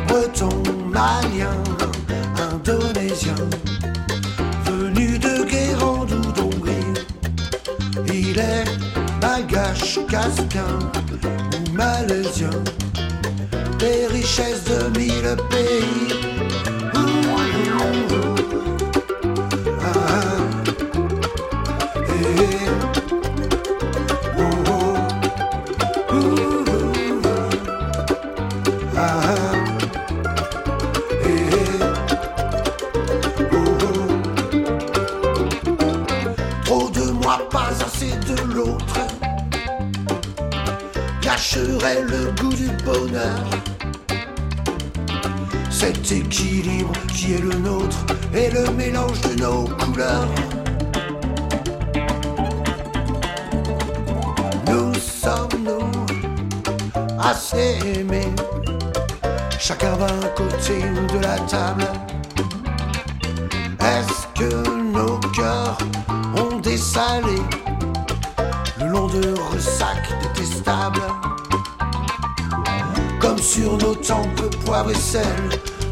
breton, 0.07 0.49
malien, 0.89 1.57
indonésien, 2.51 3.35
venu 4.65 5.19
de 5.19 5.43
Guérande 5.43 6.13
ou 6.13 6.31
d'Hongrie. 6.31 6.93
Il 8.07 8.39
est 8.39 8.65
malgache, 9.21 9.99
caspien 10.09 10.71
ou 11.53 11.77
malaisien, 11.77 12.49
des 13.77 14.07
richesses 14.07 14.63
de 14.63 14.97
mille 14.97 15.37
pays. 15.51 16.32
De 60.69 61.19
la 61.19 61.37
table. 61.39 61.83
Est-ce 63.81 64.39
que 64.39 64.69
nos 64.93 65.19
cœurs 65.35 65.77
ont 66.37 66.59
dessalé 66.59 67.41
le 68.79 68.87
long 68.87 69.07
de 69.07 69.35
ressacs 69.51 70.09
détestables? 70.21 71.01
Comme 73.19 73.39
sur 73.39 73.77
nos 73.77 73.95
tempes 73.95 74.55
poivre 74.65 74.91
et 74.91 74.95
sel, 74.95 75.25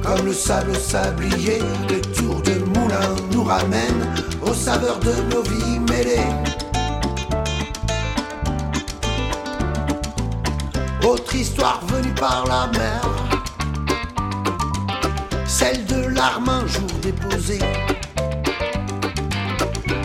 comme 0.02 0.26
le 0.26 0.34
sable 0.34 0.74
sablier, 0.76 1.60
les 1.90 2.00
tours 2.00 2.42
de 2.42 2.64
moulin 2.64 3.16
nous 3.34 3.44
ramènent 3.44 4.08
aux 4.42 4.54
saveurs 4.54 5.00
de 5.00 5.14
nos 5.34 5.42
vies 5.42 5.80
mêlées. 5.80 6.32
Autre 11.04 11.36
histoire 11.36 11.82
venue 11.88 12.14
par 12.14 12.46
la 12.48 12.68
mer, 12.80 13.02
l'arme 16.22 16.50
un 16.50 16.68
jour 16.68 16.92
déposée 17.02 17.66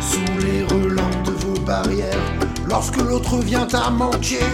sous 0.01 0.33
les 0.47 0.63
relents 0.65 1.23
de 1.27 1.33
vos 1.43 1.61
barrières 1.61 2.31
lorsque 2.67 2.97
l'autre 2.97 3.37
vient 3.51 3.69
à 3.75 3.91
manquer. 3.91 4.49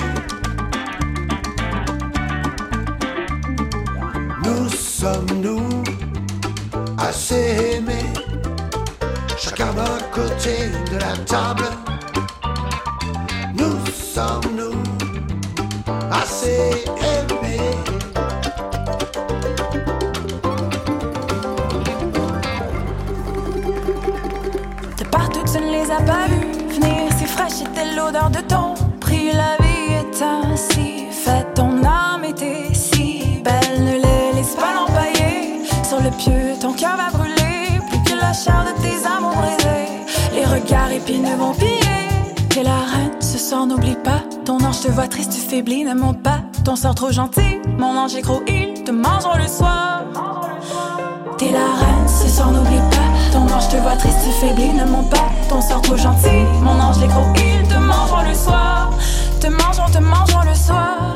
Nous 4.44 4.68
sommes 4.70 5.34
nous 5.40 5.84
assez 6.98 7.76
aimés, 7.76 8.12
chacun 9.38 9.72
d'un 9.72 9.98
côté 10.12 10.54
de 10.90 10.96
la 10.98 11.16
table. 11.32 11.81
De 28.12 28.40
ton 28.42 28.74
prix. 29.00 29.32
La 29.32 29.56
vie 29.64 29.94
est 29.94 30.22
ainsi 30.22 31.06
faite, 31.10 31.54
ton 31.54 31.82
âme 31.82 32.24
était 32.24 32.74
si 32.74 33.40
belle. 33.42 33.84
Ne 33.84 33.92
les 33.92 34.32
laisse 34.34 34.54
pas 34.54 34.74
l'empailler 34.74 35.62
sur 35.82 35.98
le 35.98 36.10
pieu, 36.10 36.54
ton 36.60 36.74
cœur 36.74 36.96
va 36.96 37.16
brûler. 37.16 37.80
Plus 37.88 38.12
que 38.12 38.18
la 38.20 38.32
chair 38.34 38.64
de 38.66 38.82
tes 38.82 39.06
amours 39.06 39.34
brisés, 39.34 40.34
les 40.34 40.44
regards 40.44 40.92
épineux 40.92 41.36
vont 41.38 41.54
piller. 41.54 42.08
T'es 42.50 42.62
la 42.62 42.80
reine, 42.80 43.20
ce 43.20 43.38
soir 43.38 43.66
n'oublie 43.66 43.96
pas. 44.04 44.22
Ton 44.44 44.62
ange 44.62 44.80
te 44.80 44.88
voit 44.88 45.08
triste, 45.08 45.32
tu 45.32 45.40
faiblis, 45.40 45.84
ne 45.84 45.94
monte 45.94 46.22
pas. 46.22 46.40
Ton 46.64 46.76
sort 46.76 46.94
trop 46.94 47.10
gentil, 47.10 47.60
mon 47.78 47.96
ange 47.96 48.14
est 48.14 48.22
gros, 48.22 48.42
il 48.46 48.84
te 48.84 48.90
mangeront 48.90 49.38
le 49.38 49.48
soir. 49.48 50.04
T'es 51.38 51.50
la 51.50 51.58
reine, 51.60 52.06
ce 52.06 52.28
soir 52.28 52.52
n'oublie 52.52 52.76
pas. 52.90 53.32
Ton 53.32 53.50
ange 53.54 53.68
te 53.68 53.76
voit 53.76 53.96
triste, 53.96 54.18
tu 54.22 54.46
faiblis, 54.46 54.74
ne 54.74 54.84
monte 54.84 55.08
pas. 55.08 55.30
Ton 55.48 55.62
sort 55.62 55.80
trop 55.80 55.96
gentil, 55.96 56.44
mon 56.62 56.78
ange 56.78 57.02
est 57.02 57.08
gros, 57.08 57.32
te 57.72 57.78
mangeront 57.78 58.22
le 58.22 58.34
soir. 58.34 58.90
Te 59.40 59.48
mangeront, 59.48 59.90
te 59.90 59.98
mangeront 59.98 60.44
le 60.44 60.54
soir. 60.54 61.11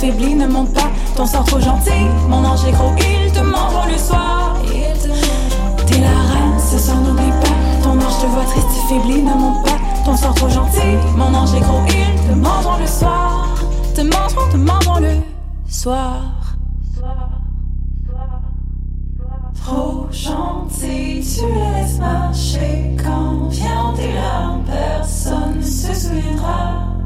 Voit 0.00 0.08
triste, 0.08 0.18
faibli, 0.18 0.34
ne 0.34 0.46
monte 0.46 0.72
pas. 0.72 0.90
Ton 1.16 1.26
sort 1.26 1.44
trop 1.44 1.60
gentil, 1.60 2.06
mon 2.28 2.44
ange 2.44 2.64
est 2.66 2.72
gros, 2.72 2.92
il 2.98 3.32
te 3.32 3.40
mangeront 3.40 3.86
le 3.90 3.98
soir. 3.98 4.56
T'es 5.86 5.98
la 5.98 6.08
reine, 6.08 6.58
ce 6.58 6.78
soir 6.78 6.98
n'oublie 7.00 7.30
pas. 7.40 7.82
Ton 7.82 7.98
ange 7.98 8.18
te 8.20 8.26
voit 8.26 8.44
triste, 8.44 8.68
faibli, 8.88 9.22
ne 9.22 9.34
monte 9.34 9.64
pas. 9.64 9.78
Ton 10.04 10.16
sort 10.16 10.34
trop 10.34 10.48
gentil, 10.48 10.96
mon 11.16 11.34
ange 11.34 11.54
est 11.54 11.60
gros, 11.60 11.82
il 11.88 12.28
te 12.28 12.34
mangeront 12.34 12.78
le 12.78 12.86
soir. 12.86 13.48
Te 13.94 14.00
mangeront, 14.02 14.50
te 14.52 14.56
mangeront 14.56 15.00
le 15.00 15.22
soir. 15.68 16.22
Trop 19.66 20.08
gentil, 20.10 21.20
tu 21.22 21.44
laisses 21.46 21.98
marcher 21.98 22.96
quand 23.02 23.48
vient 23.50 23.92
tes 23.94 24.12
larmes, 24.14 24.62
personne 24.64 25.58
ne 25.58 25.62
se 25.62 25.94
souviendra. 25.94 26.99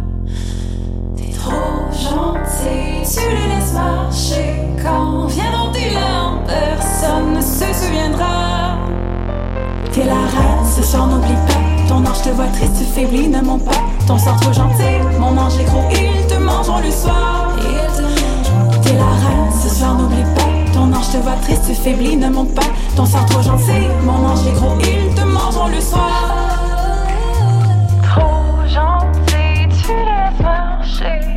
Trop 1.44 1.92
gentil, 1.92 3.04
tu 3.04 3.20
les 3.20 3.54
laisses 3.54 3.74
marcher 3.74 4.60
quand 4.82 5.26
viendront 5.26 5.70
tes 5.72 5.90
larmes, 5.90 6.40
personne 6.46 7.34
ne 7.34 7.40
se 7.42 7.66
souviendra. 7.84 8.78
T'es 9.92 10.04
la 10.04 10.12
reine, 10.14 10.64
ce 10.74 10.82
soir 10.82 11.06
n'oublie 11.06 11.34
pas. 11.46 11.86
Ton 11.86 11.96
ange 12.06 12.22
te 12.22 12.30
voit 12.30 12.46
triste, 12.46 12.78
tu 12.78 12.84
faiblis, 12.84 13.28
ne 13.28 13.42
monte 13.42 13.62
pas. 13.66 13.82
Ton 14.06 14.16
sort 14.16 14.40
trop 14.40 14.54
gentil, 14.54 14.96
mon 15.20 15.36
ange 15.36 15.58
est 15.60 15.64
gros, 15.64 15.84
il 15.90 16.26
te 16.26 16.38
mangeront 16.40 16.80
le 16.80 16.90
soir. 16.90 17.52
T'es 18.82 18.94
la 18.94 19.04
reine, 19.04 19.52
ce 19.62 19.68
soir 19.68 19.96
n'oublie 19.96 20.24
pas. 20.34 20.72
Ton 20.72 20.90
ange 20.94 21.10
te 21.10 21.18
voit 21.18 21.36
triste, 21.42 21.64
tu 21.66 21.74
faiblis, 21.74 22.16
ne 22.16 22.30
monte 22.30 22.54
pas. 22.54 22.62
Ton 22.96 23.04
sort 23.04 23.26
trop 23.26 23.42
gentil, 23.42 23.86
mon 24.02 24.26
ange 24.26 24.46
est 24.46 24.52
gros, 24.52 24.78
il 24.80 25.14
te 25.14 25.20
mangeront 25.20 25.68
le 25.68 25.80
soir. 25.82 26.36
Trop 28.02 28.66
gentil, 28.66 29.68
tu 29.82 29.92
laisses 29.92 30.40
marcher 30.40 31.33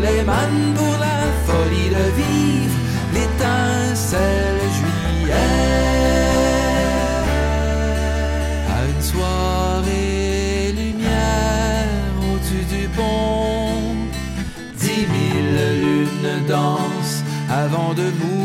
les 0.00 0.22
mannes 0.22 0.74
pour 0.74 0.96
la 1.06 1.18
folie 1.46 1.90
de 1.90 2.06
vivre 2.20 2.78
l'étincelle 3.14 4.60
juillet. 4.78 5.32
À 8.76 8.84
une 8.92 9.02
soirée 9.02 10.72
lumière 10.72 12.12
au-dessus 12.30 12.66
du 12.74 12.88
pont, 12.88 13.94
dix 14.78 15.06
mille 15.14 15.60
lunes 15.82 16.46
dansent 16.46 17.22
avant 17.50 17.92
de 17.94 18.04
mourir 18.20 18.37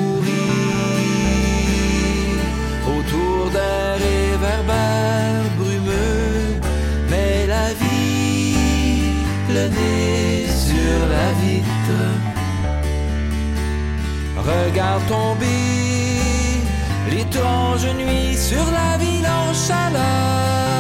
regarde 14.46 15.06
tomber 15.08 16.20
l'étrange 17.10 17.86
nuit 17.96 18.36
sur 18.36 18.66
la 18.72 18.98
ville 18.98 19.26
en 19.26 19.54
chaleur, 19.54 20.73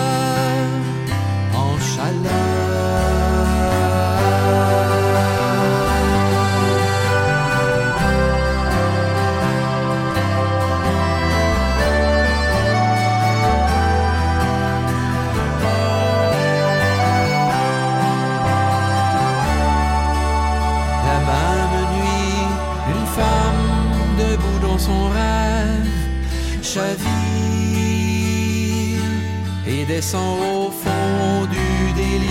au 30.11 30.69
fond 30.69 31.45
du 31.49 31.93
délire. 31.93 32.29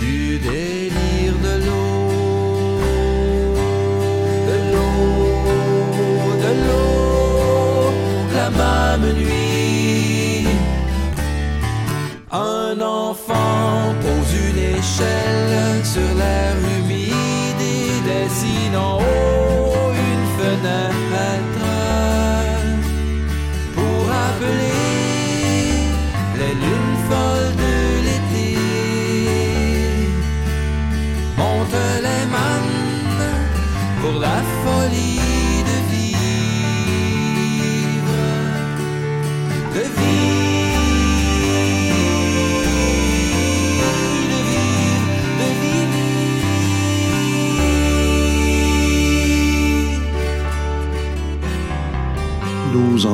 Du 0.00 0.38
délire 0.38 1.36
de 1.46 1.54
l'eau, 1.64 2.08
de 4.48 4.56
l'eau, 4.72 5.16
de 6.44 6.52
l'eau, 6.64 7.92
la 8.34 8.50
même 8.50 9.14
nuit. 9.14 10.48
Un 12.32 12.80
enfant 12.80 13.94
pose 14.02 14.34
une 14.34 14.78
échelle 14.78 15.84
sur 15.84 16.14
l'air 16.20 16.56
humide 16.74 17.60
et 17.60 18.00
dessine 18.08 18.76
haut 18.76 19.39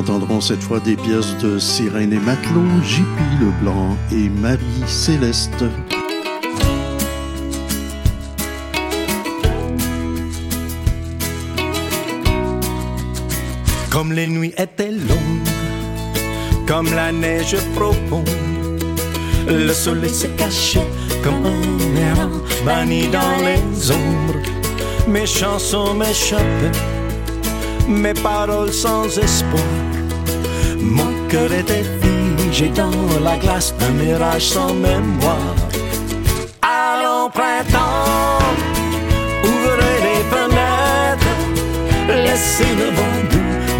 entendrons 0.09 0.39
cette 0.39 0.63
fois 0.63 0.79
des 0.79 0.95
pièces 0.95 1.35
de 1.41 1.59
Sirène 1.59 2.13
et 2.13 2.19
Matelot, 2.19 2.63
JP 2.81 3.03
Leblanc 3.41 3.97
et 4.11 4.29
Marie 4.29 4.59
Céleste. 4.87 5.65
Comme 13.89 14.13
les 14.13 14.27
nuits 14.27 14.53
étaient 14.57 14.91
longues, 14.91 15.49
comme 16.65 16.93
la 16.95 17.11
neige 17.11 17.57
profonde, 17.75 18.29
le 19.49 19.73
soleil 19.73 20.09
s'est 20.09 20.31
caché 20.37 20.79
comme 21.21 21.45
un 21.45 21.95
errant 21.97 22.29
banni 22.65 23.07
dans 23.07 23.37
les 23.43 23.91
ombres. 23.91 24.39
Mes 25.05 25.25
chansons 25.25 25.95
m'échappaient, 25.95 26.71
mes 27.89 28.13
paroles 28.13 28.71
sans 28.71 29.05
espoir. 29.17 29.96
Mon 30.89 31.11
cœur 31.27 31.51
était 31.51 31.83
figé 32.01 32.69
dans 32.69 32.91
la 33.23 33.37
glace, 33.37 33.73
un 33.81 33.91
mirage 33.91 34.47
sans 34.53 34.73
mémoire. 34.73 35.55
Allons 36.61 37.29
printemps, 37.29 38.39
ouvrez 39.43 39.97
les 40.07 40.23
fenêtres, 40.31 41.35
laissez 42.07 42.71
le 42.81 42.87
vent 42.97 43.17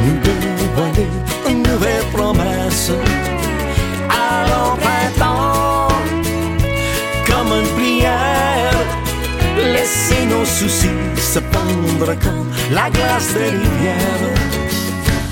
nous 0.05 0.19
dévoiler 0.19 1.07
une 1.49 1.63
nouvelle 1.63 2.05
promesse. 2.13 2.91
Allons 4.09 4.75
printemps, 4.77 5.87
comme 7.25 7.51
une 7.59 7.69
prière, 7.77 8.79
laissez 9.73 10.25
nos 10.25 10.45
soucis 10.45 10.89
se 11.17 11.39
pendre 11.39 12.13
comme 12.21 12.49
la 12.71 12.89
glace 12.89 13.33
des 13.33 13.49
rivières. 13.49 14.33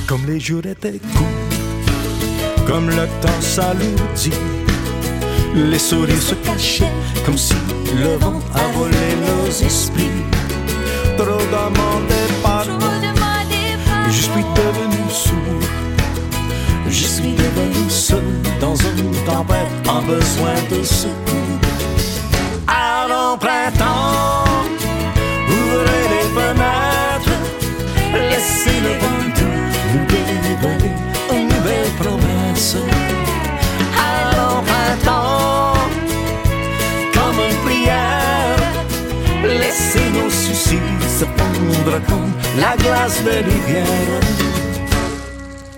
Comme 0.08 0.26
les 0.28 0.40
jours 0.40 0.66
étaient 0.66 1.00
courts, 1.16 1.45
comme 2.68 2.90
le 2.90 3.08
temps 3.22 3.42
s'alourdit, 3.42 4.34
les 5.54 5.80
sourires 5.80 6.22
se 6.22 6.36
cachaient 6.36 6.92
comme 7.26 7.38
si 7.38 7.54
le 7.96 8.18
vent 8.18 8.40
a 8.54 8.78
volé 8.78 9.06
nos 9.26 9.48
esprits. 9.48 10.24
Trop 11.18 11.46
demandé 11.58 12.22
pardon, 12.44 12.92
je 14.10 14.22
suis 14.22 14.46
devenu 14.56 15.10
sourd. 15.10 15.66
Je 16.88 17.06
suis 17.06 17.34
devenu 17.34 17.90
seul 17.90 18.24
dans 18.62 18.76
une 18.76 19.12
tempête 19.26 19.88
en 19.88 20.02
besoin 20.02 20.56
de 20.72 20.84
secours. 20.84 21.60
Allons 22.68 23.38
printemps, 23.38 24.46
ouvrez 25.50 26.06
les 26.14 26.28
fenêtres, 26.36 27.40
laissez 28.30 28.80
le 28.82 28.94
vent 29.00 29.25
la 42.60 42.76
glace 42.78 43.24
des 43.24 43.42
rivières. 43.42 43.86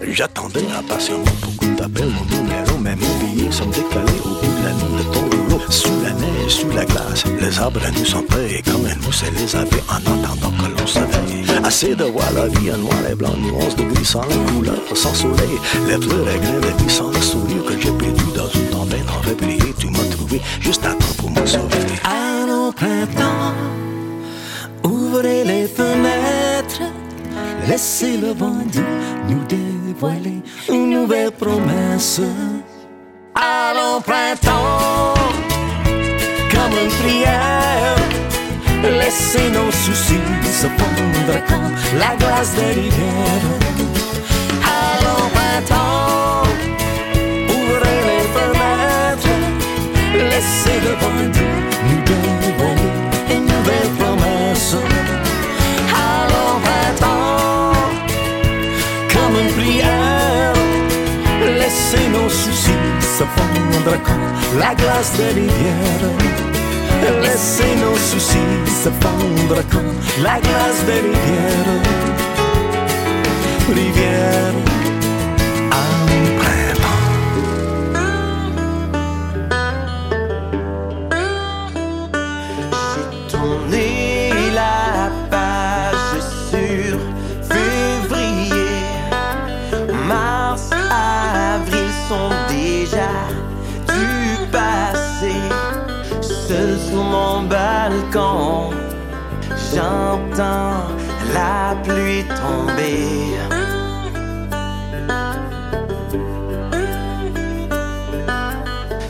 J'attendais 0.09 0.65
impatiemment 0.77 1.23
beaucoup 1.41 1.75
d'appels, 1.75 2.09
mon 2.09 2.25
numéro, 2.35 2.77
mais 2.79 2.95
mon 2.95 3.13
billet 3.19 3.51
sont 3.51 3.65
décalés 3.65 4.21
au 4.23 4.29
bout 4.29 4.53
de 4.57 4.63
la 4.63 4.73
nuit 4.73 5.03
de 5.03 5.13
ton 5.13 5.19
rouleau. 5.19 5.61
Sous 5.69 5.91
la 6.03 6.11
neige, 6.13 6.51
sous 6.51 6.69
la 6.69 6.85
glace, 6.85 7.23
les 7.41 7.59
arbres 7.59 7.81
nous 7.93 8.05
sont 8.05 8.23
prêts, 8.23 8.61
comme 8.65 8.85
un 8.85 8.95
mousse 9.05 9.23
et 9.27 9.31
les 9.39 9.55
abeilles 9.55 9.83
en 9.89 9.97
attendant 9.97 10.51
que 10.51 10.79
l'on 10.79 10.87
s'éveille. 10.87 11.45
Assez 11.63 11.95
de 11.95 12.05
voir 12.05 12.31
la 12.33 12.47
vie 12.47 12.71
en 12.71 12.77
noir 12.77 12.99
et 13.11 13.15
blanc, 13.15 13.35
nuances 13.37 13.75
de 13.75 13.83
gris 13.83 14.05
sans 14.05 14.21
couleur, 14.21 14.81
sans 14.93 15.13
soleil. 15.13 15.59
Les 15.87 16.01
fleurs 16.01 16.29
et 16.29 16.39
grains 16.39 16.61
de 16.61 16.83
vie 16.83 16.89
sans 16.89 17.09
le 17.09 17.21
sourire 17.21 17.65
que 17.65 17.73
j'ai 17.73 17.91
perdu 17.91 18.23
dans 18.35 18.49
une 18.49 18.67
tempête 18.69 19.05
en 19.09 19.21
février. 19.23 19.73
Tu 19.77 19.87
m'as 19.87 20.05
trouvé 20.15 20.41
juste 20.61 20.85
à 20.85 20.93
temps 20.93 21.13
pour 21.17 21.31
me 21.31 21.45
sauver. 21.45 21.85
Allons 22.05 22.71
printemps, 22.71 23.53
ouvrez 25.07 25.43
les 25.43 25.67
fenêtres, 25.67 26.83
laissez 27.67 28.17
le 28.17 28.33
vent 28.33 28.63
nous 29.29 29.43
dévoiler 29.45 30.41
une 30.69 30.89
nouvelle 30.91 31.31
promesse. 31.31 32.21
Allons 33.35 34.01
printemps, 34.01 35.13
comme 36.51 36.75
une 36.83 36.93
prière, 37.01 37.95
laissez 38.83 39.49
nos 39.49 39.71
soucis 39.71 40.27
se 40.61 40.67
fondre 40.77 41.37
comme 41.47 41.71
la 41.99 42.15
glace 42.15 42.53
des 42.55 42.71
rivières. 42.81 43.53
Allons 44.81 45.27
printemps, 45.35 46.43
ouvrez 47.55 47.99
les 48.09 48.25
fenêtres, 48.35 49.35
laissez 50.31 50.79
le 50.85 50.93
vent 51.01 51.17
nous 51.89 52.06
la 64.59 64.75
glace 64.75 65.13
des 65.17 65.33
rivières. 65.39 66.09
Laissez 67.21 67.75
nos 67.81 67.97
soucis 67.97 68.37
se 68.83 68.89
fondre 68.89 69.63
la 70.23 70.39
glace 70.39 70.83
des 70.85 71.01
rivières. 71.07 71.83
Rivière 73.69 74.76
balcon, 97.97 98.71
j'entends 99.73 100.87
la 101.33 101.75
pluie 101.83 102.25
tomber. 102.25 103.37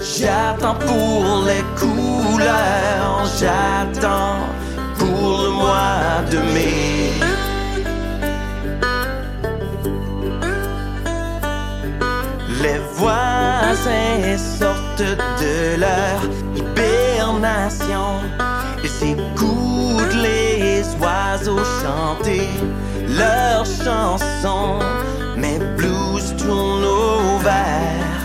J'attends 0.01 0.75
pour 0.75 1.43
les 1.45 1.63
couleurs, 1.79 3.23
j'attends 3.39 4.39
pour 4.97 5.41
le 5.43 5.49
mois 5.51 6.23
de 6.31 6.37
mai. 6.53 7.11
Les 12.63 12.79
voisins 12.95 14.37
sortent 14.37 15.17
de 15.41 15.79
leur 15.79 16.19
hibernation 16.55 18.21
et 18.83 18.87
s'écoutent 18.87 20.15
les 20.21 20.83
oiseaux 21.01 21.63
chanter 21.83 22.47
leurs 23.07 23.65
chansons. 23.65 24.79
Mes 25.35 25.59
blues 25.77 26.35
tournent 26.37 26.85
au 26.85 27.37
vert. 27.39 28.21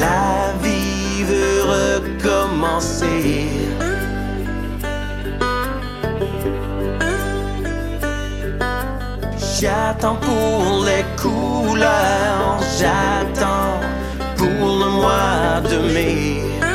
La 0.00 0.52
vie 0.62 1.24
veut 1.24 1.62
recommencer. 1.76 3.48
J'attends 9.60 10.14
pour 10.16 10.84
les 10.84 11.04
couleurs, 11.20 12.60
j'attends 12.78 13.80
pour 14.36 14.46
le 14.46 14.88
mois 14.88 15.60
de 15.68 15.78
mai. 15.92 16.67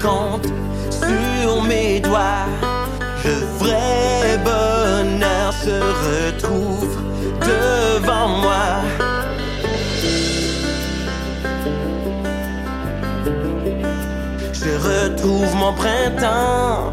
Compte 0.00 0.46
sur 0.90 1.62
mes 1.62 2.00
doigts. 2.00 2.46
Le 3.24 3.34
vrai 3.58 4.38
bonheur 4.44 5.52
se 5.52 5.76
retrouve 6.08 6.96
devant 7.40 8.28
moi. 8.28 8.66
Je 14.52 14.72
retrouve 14.88 15.54
mon 15.56 15.72
printemps. 15.74 16.92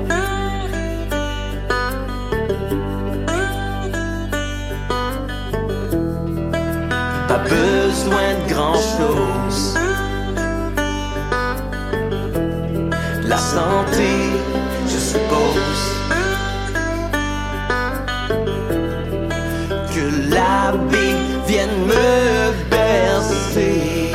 Pas 7.28 7.42
besoin 7.50 8.28
de 8.40 8.54
grand 8.54 8.74
chose. 8.74 9.47
La 13.28 13.38
santé, 13.38 14.08
je 14.88 14.98
suppose. 14.98 15.84
Que 19.94 20.06
la 20.34 20.72
vie 20.90 21.18
vienne 21.46 21.78
me 21.86 22.54
bercer. 22.70 24.14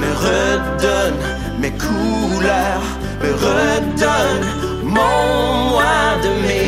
Me 0.00 0.10
redonne 0.26 1.22
mes 1.58 1.72
couleurs. 1.72 2.88
Me 3.22 3.32
redonne 3.32 4.46
mon 4.82 5.70
mois 5.70 6.10
de 6.22 6.30
mai. 6.42 6.65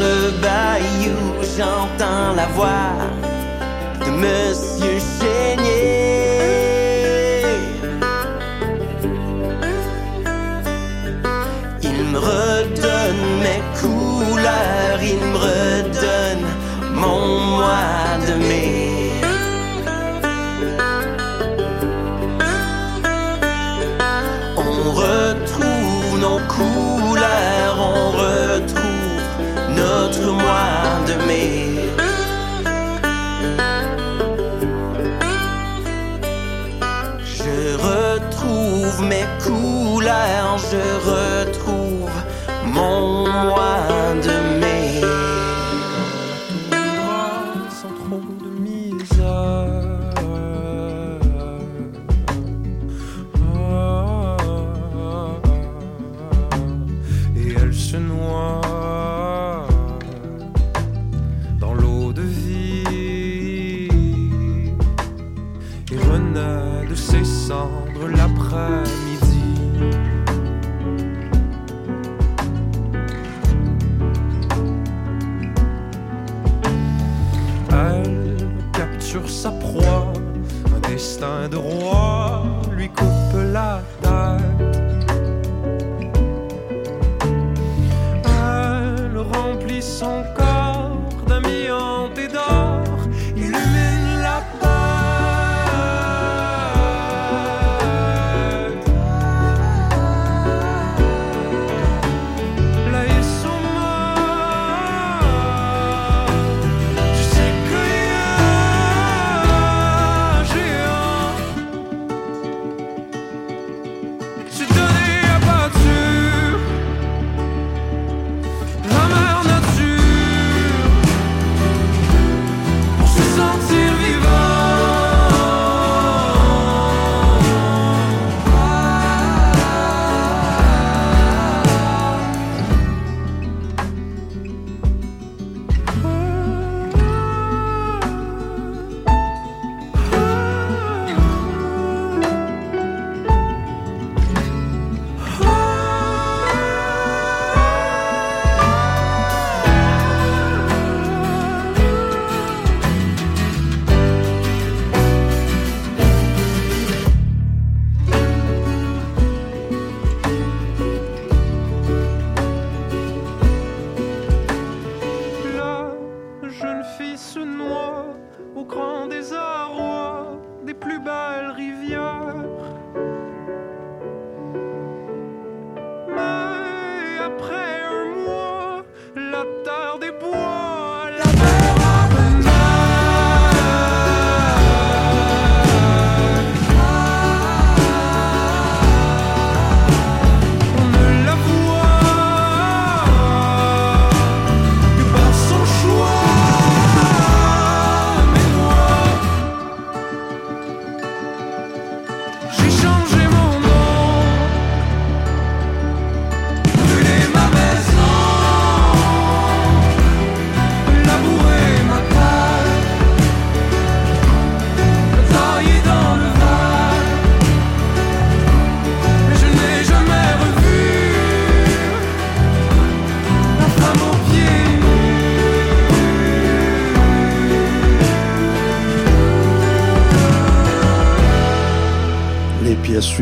Le 0.00 0.30
bayou, 0.42 1.18
j'entends 1.56 2.34
la 2.34 2.46
voix 2.54 2.94
de 4.04 4.10
Monsieur 4.10 4.67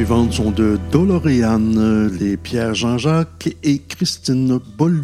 suivantes 0.06 0.34
sont 0.34 0.52
de 0.52 0.78
Doloréane, 0.92 2.16
les 2.20 2.36
Pierre 2.36 2.76
Jean-Jacques 2.76 3.48
et 3.64 3.80
Christine 3.80 4.60
Bolle. 4.78 4.95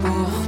pour 0.00 0.45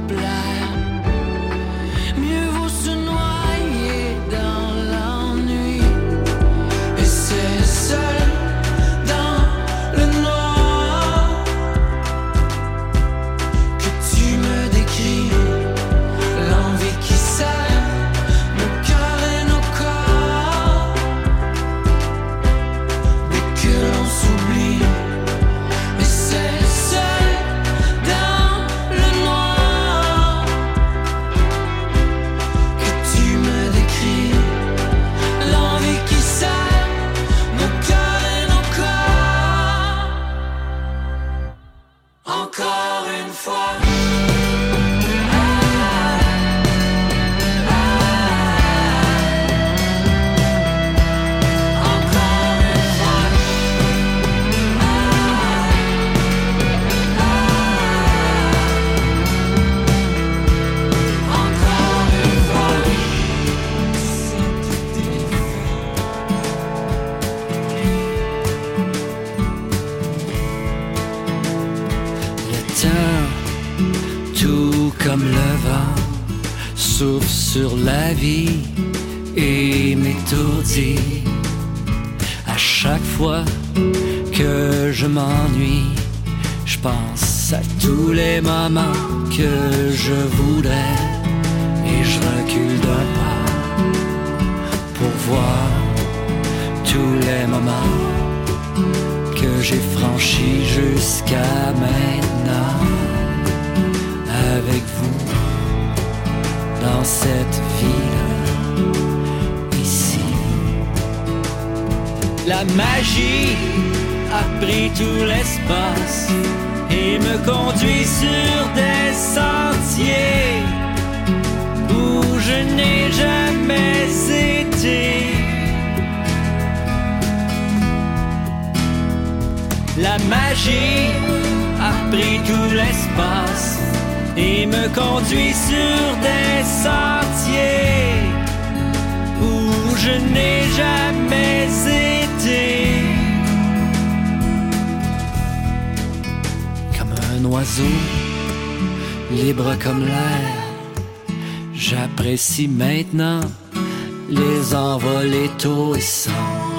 sans 156.01 156.31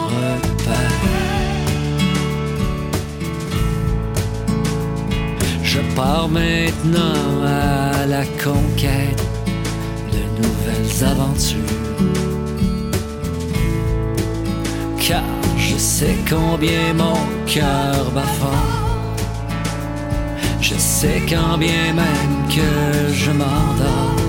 repère. 0.06 1.00
Je 5.62 5.80
pars 5.94 6.28
maintenant 6.28 7.44
à 7.44 8.06
la 8.06 8.24
conquête 8.42 9.22
de 10.12 10.42
nouvelles 10.42 11.04
aventures. 11.04 11.58
Car 14.98 15.22
je 15.56 15.76
sais 15.76 16.16
combien 16.28 16.94
mon 16.94 17.18
cœur 17.46 18.10
bat 18.14 18.22
fort. 18.22 18.80
Je 20.60 20.74
sais 20.74 21.22
quand 21.28 21.58
bien 21.58 21.92
même 21.94 22.48
que 22.48 23.12
je 23.12 23.30
m'endors 23.30 24.19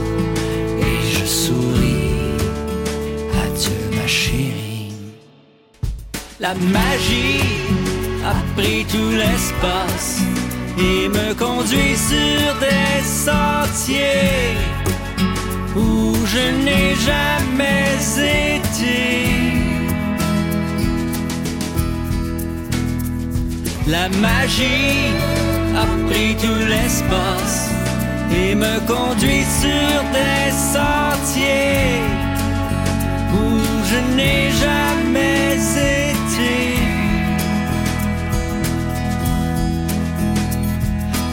la 6.51 6.57
magie 6.79 7.41
a 8.25 8.35
pris 8.55 8.85
tout 8.85 9.11
l'espace 9.11 10.21
et 10.77 11.07
me 11.07 11.33
conduit 11.33 11.95
sur 11.95 12.43
des 12.59 13.01
sentiers 13.03 14.57
où 15.75 16.13
je 16.25 16.45
n'ai 16.63 16.95
jamais 17.09 17.95
été. 18.57 18.99
La 23.87 24.09
magie 24.09 25.13
a 25.83 25.85
pris 26.07 26.35
tout 26.35 26.65
l'espace 26.67 27.69
et 28.35 28.55
me 28.55 28.75
conduit 28.87 29.45
sur 29.61 29.97
des 30.17 30.51
sentiers 30.75 32.01
où 33.39 33.45
je 33.89 34.15
n'ai 34.15 34.51
jamais 34.63 35.55
été. 35.55 36.00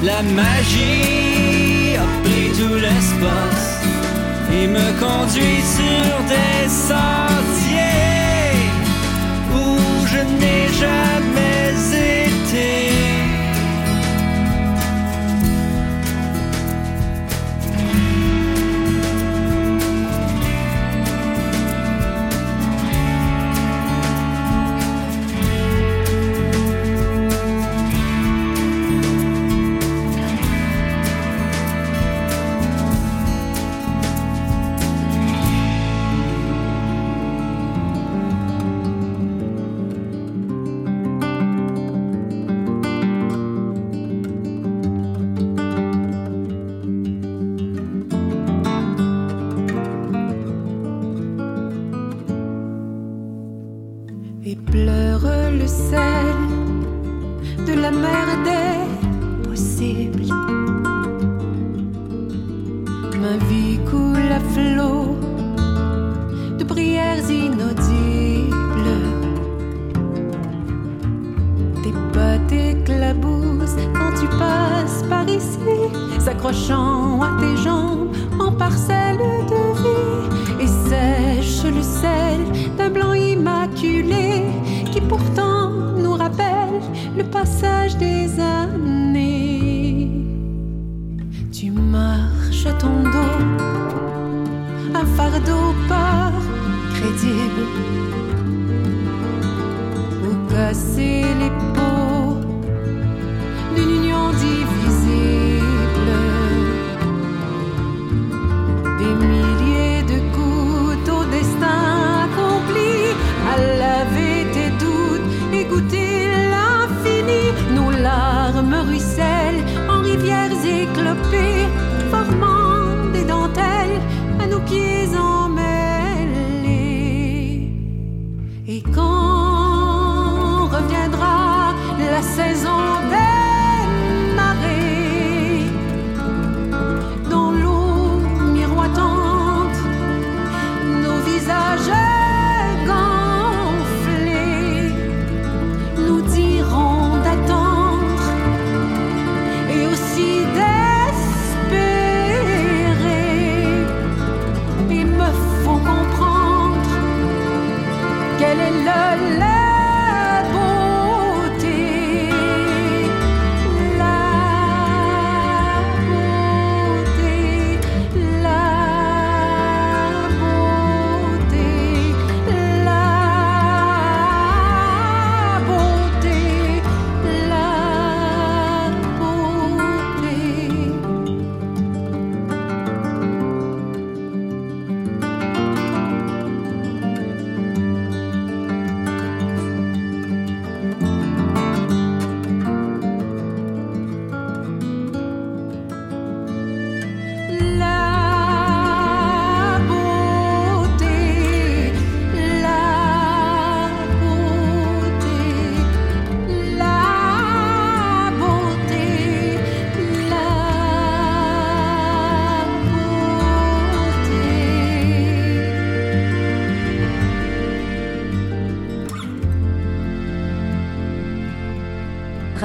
La 0.02 0.22
magie 0.22 1.96
a 1.96 2.06
pris 2.22 2.52
tout 2.56 2.76
l'espace 2.76 3.80
et 4.52 4.66
me 4.68 4.86
conduit 5.00 5.60
sur 5.76 6.14
des 6.28 6.68
sentiers 6.68 7.78
où 9.52 10.06
je 10.06 10.20
n'ai 10.38 10.68
jamais 10.78 11.48
été. 11.72 12.17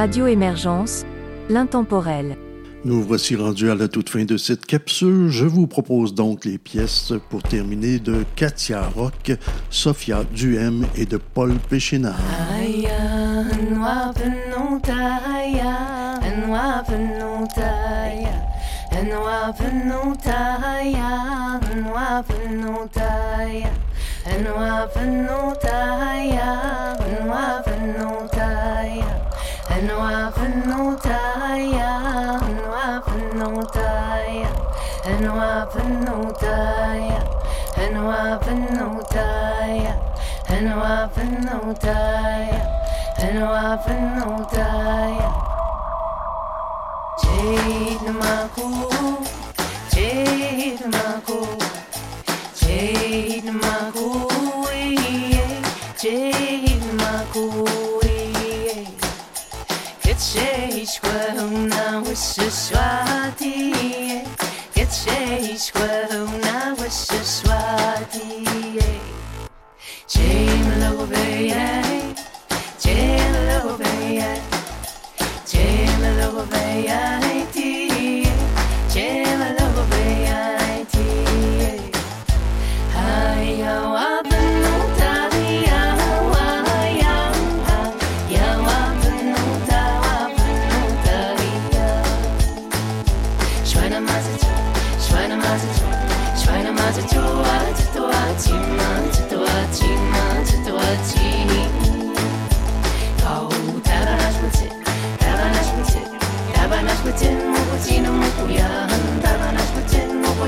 Radio 0.04 0.28
Émergence, 0.28 1.06
l'intemporel. 1.50 2.36
Nous 2.84 3.02
voici 3.02 3.38
rendus 3.38 3.72
à 3.72 3.76
la 3.76 3.88
toute 3.88 4.10
fin 4.10 4.26
de 4.26 4.36
cette 4.36 4.66
capsule. 4.66 5.30
Je 5.30 5.46
vous 5.46 5.66
propose 5.66 6.14
donc 6.14 6.44
les 6.44 6.58
pièces 6.58 7.14
pour 7.30 7.42
terminer 7.42 8.00
de 8.00 8.26
Katia 8.36 8.82
Rock, 8.82 9.32
Sophia 9.70 10.26
Duhem 10.26 10.86
et 10.98 11.06
de 11.06 11.16
Paul 11.16 11.54
Péchinard. 11.70 12.20
Jade 52.62 53.52
Maku, 53.52 54.28
Jade 56.02 56.80
Maku. 57.00 57.73
na 61.70 62.02
wysyła 62.02 63.06
die 63.40 64.22
Get 64.76 64.96
się 64.96 65.60
szkło 65.60 65.82
na 66.42 66.76
wysyła 66.76 67.94
die 68.14 68.84
Jim 70.16 70.80
lobe 70.80 71.44
je 71.44 71.84
Jim 75.54 76.02
lobe 76.22 77.23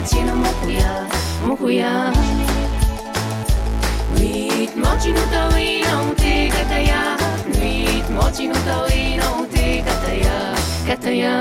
מצינו 0.06 0.36
מחויה, 0.36 1.06
מחויה. 1.48 2.12
Mitmochinu 4.20 5.24
tawino 5.34 5.96
uti 6.12 6.34
kataya 6.56 7.02
Mitmochinu 7.60 8.56
tawino 8.68 9.28
uti 9.42 9.84
kataya 9.88 10.38
Kataya 10.88 11.36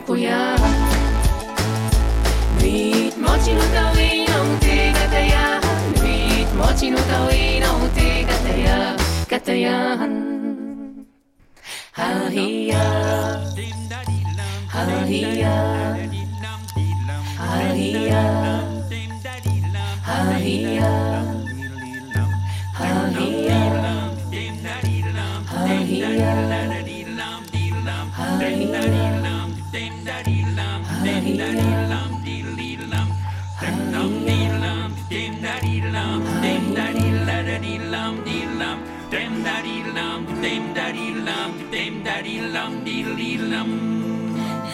mokuya. 0.00 0.56
Nuit 2.58 3.14
mochi 3.20 3.52
no 3.52 3.64
tawi 3.74 4.24
no 4.28 4.40
te 4.64 4.76
kataya, 4.96 5.60
nuit 6.00 6.48
mochi 6.56 6.90
no 6.90 7.00
tawi 7.10 7.60
no 7.60 7.70
te 7.94 8.24
kataya, 8.28 8.96
kataya. 9.28 9.76
Hahiya, 11.92 12.84
hahiya, 14.72 15.56
hahiya, 17.36 18.24
hahiya. 20.06 20.99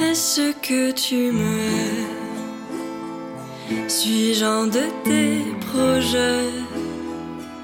Est-ce 0.00 0.52
que 0.60 0.92
tu 0.92 1.32
me 1.32 1.58
Suis-je 3.88 4.44
un 4.44 4.66
de 4.66 4.84
tes 5.04 5.44
projets? 5.68 6.50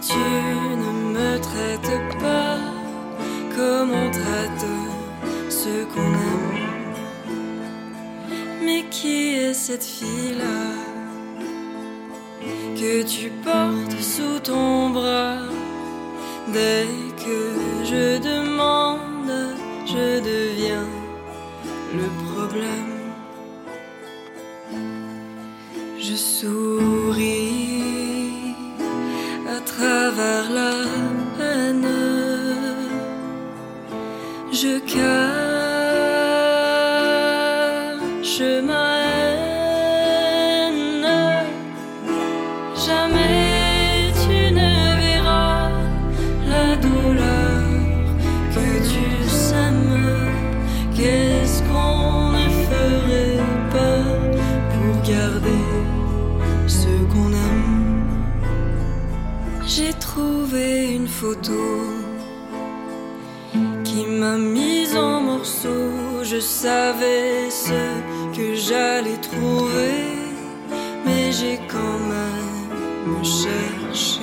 Tu 0.07 0.19
ne 0.83 0.91
me 1.15 1.39
traites 1.39 2.19
pas 2.19 2.59
comme 3.57 3.91
on 3.91 4.11
traite 4.11 4.67
ceux 5.51 5.85
qu'on 5.95 6.01
aime. 6.01 6.52
Mais 8.65 8.85
qui 8.91 9.35
est 9.35 9.55
cette 9.55 9.85
fille-là 9.85 10.63
que 12.77 13.03
tu 13.03 13.31
portes 13.43 14.01
sous 14.01 14.39
ton 14.41 14.91
bras? 14.91 15.39
Dès 16.53 16.87
que 17.25 17.39
je 17.85 18.19
demande, 18.19 19.33
je 19.87 20.21
deviens 20.21 20.89
le 21.95 22.09
problème. 22.31 23.01
Je 25.99 26.15
souris 26.15 27.35
à 29.57 29.61
travers 29.61 30.51
la 30.51 30.75
peine. 31.39 31.89
Je 34.53 34.79
qui 63.85 64.07
m'a 64.07 64.37
mise 64.37 64.97
en 64.97 65.21
morceaux. 65.21 66.23
Je 66.23 66.39
savais 66.39 67.51
ce 67.51 67.83
que 68.37 68.55
j'allais 68.55 69.19
trouver, 69.21 70.17
mais 71.05 71.33
j'ai 71.33 71.59
quand 71.69 72.01
même 72.15 73.25
cherché. 73.25 74.21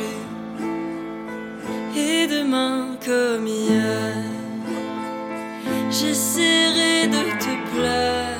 Et 1.96 2.28
demain 2.28 2.98
comme 3.06 3.48
hier, 3.48 4.16
j'essaierai 5.90 7.08
de 7.08 7.24
te 7.44 7.54
plaire. 7.72 8.38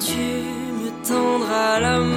Tu 0.00 0.26
me 0.80 0.90
tendras 1.06 1.80
la 1.80 1.98
main 1.98 2.07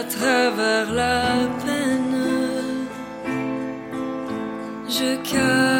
à 0.00 0.04
travers 0.04 0.90
la 0.92 1.20
peine. 1.62 2.86
Je 4.88 5.10
cache 5.30 5.79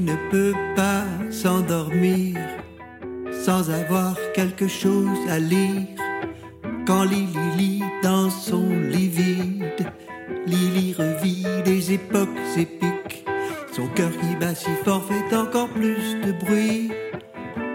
ne 0.00 0.16
peut 0.30 0.54
pas 0.76 1.04
s'endormir 1.30 2.38
sans 3.44 3.70
avoir 3.70 4.16
quelque 4.34 4.66
chose 4.66 5.18
à 5.28 5.38
lire. 5.38 5.86
Quand 6.86 7.04
Lily 7.04 7.56
lit 7.56 7.82
dans 8.02 8.30
son 8.30 8.68
lit 8.68 9.08
vide, 9.08 9.86
Lily 10.46 10.94
revit 10.94 11.46
des 11.64 11.92
époques 11.92 12.28
épiques. 12.56 13.24
Son 13.72 13.88
cœur 13.88 14.10
qui 14.10 14.36
bat 14.36 14.54
si 14.54 14.70
fort 14.84 15.04
fait 15.04 15.36
encore 15.36 15.68
plus 15.68 16.16
de 16.24 16.32
bruit 16.44 16.90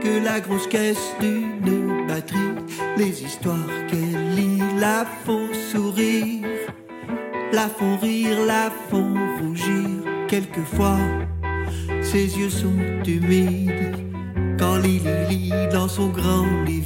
que 0.02 0.24
la 0.24 0.40
grosse 0.40 0.68
caisse 0.68 1.14
d'une 1.20 2.08
batterie. 2.08 2.56
Les 2.98 3.24
histoires 3.24 3.70
qu'elle 3.88 4.36
lit 4.36 4.62
la 4.80 5.06
font 5.26 5.50
sourire, 5.72 6.46
la 7.52 7.68
font 7.68 7.98
rire, 7.98 8.46
la 8.46 8.72
font 8.90 9.14
rougir 9.42 9.88
quelquefois 10.28 10.98
ses 12.12 12.40
yeux 12.40 12.50
sont 12.50 12.74
humides, 13.06 14.04
quand 14.58 14.78
Lily 14.78 15.52
dans 15.72 15.88
son 15.88 16.10
grand 16.10 16.48
lit 16.66 16.82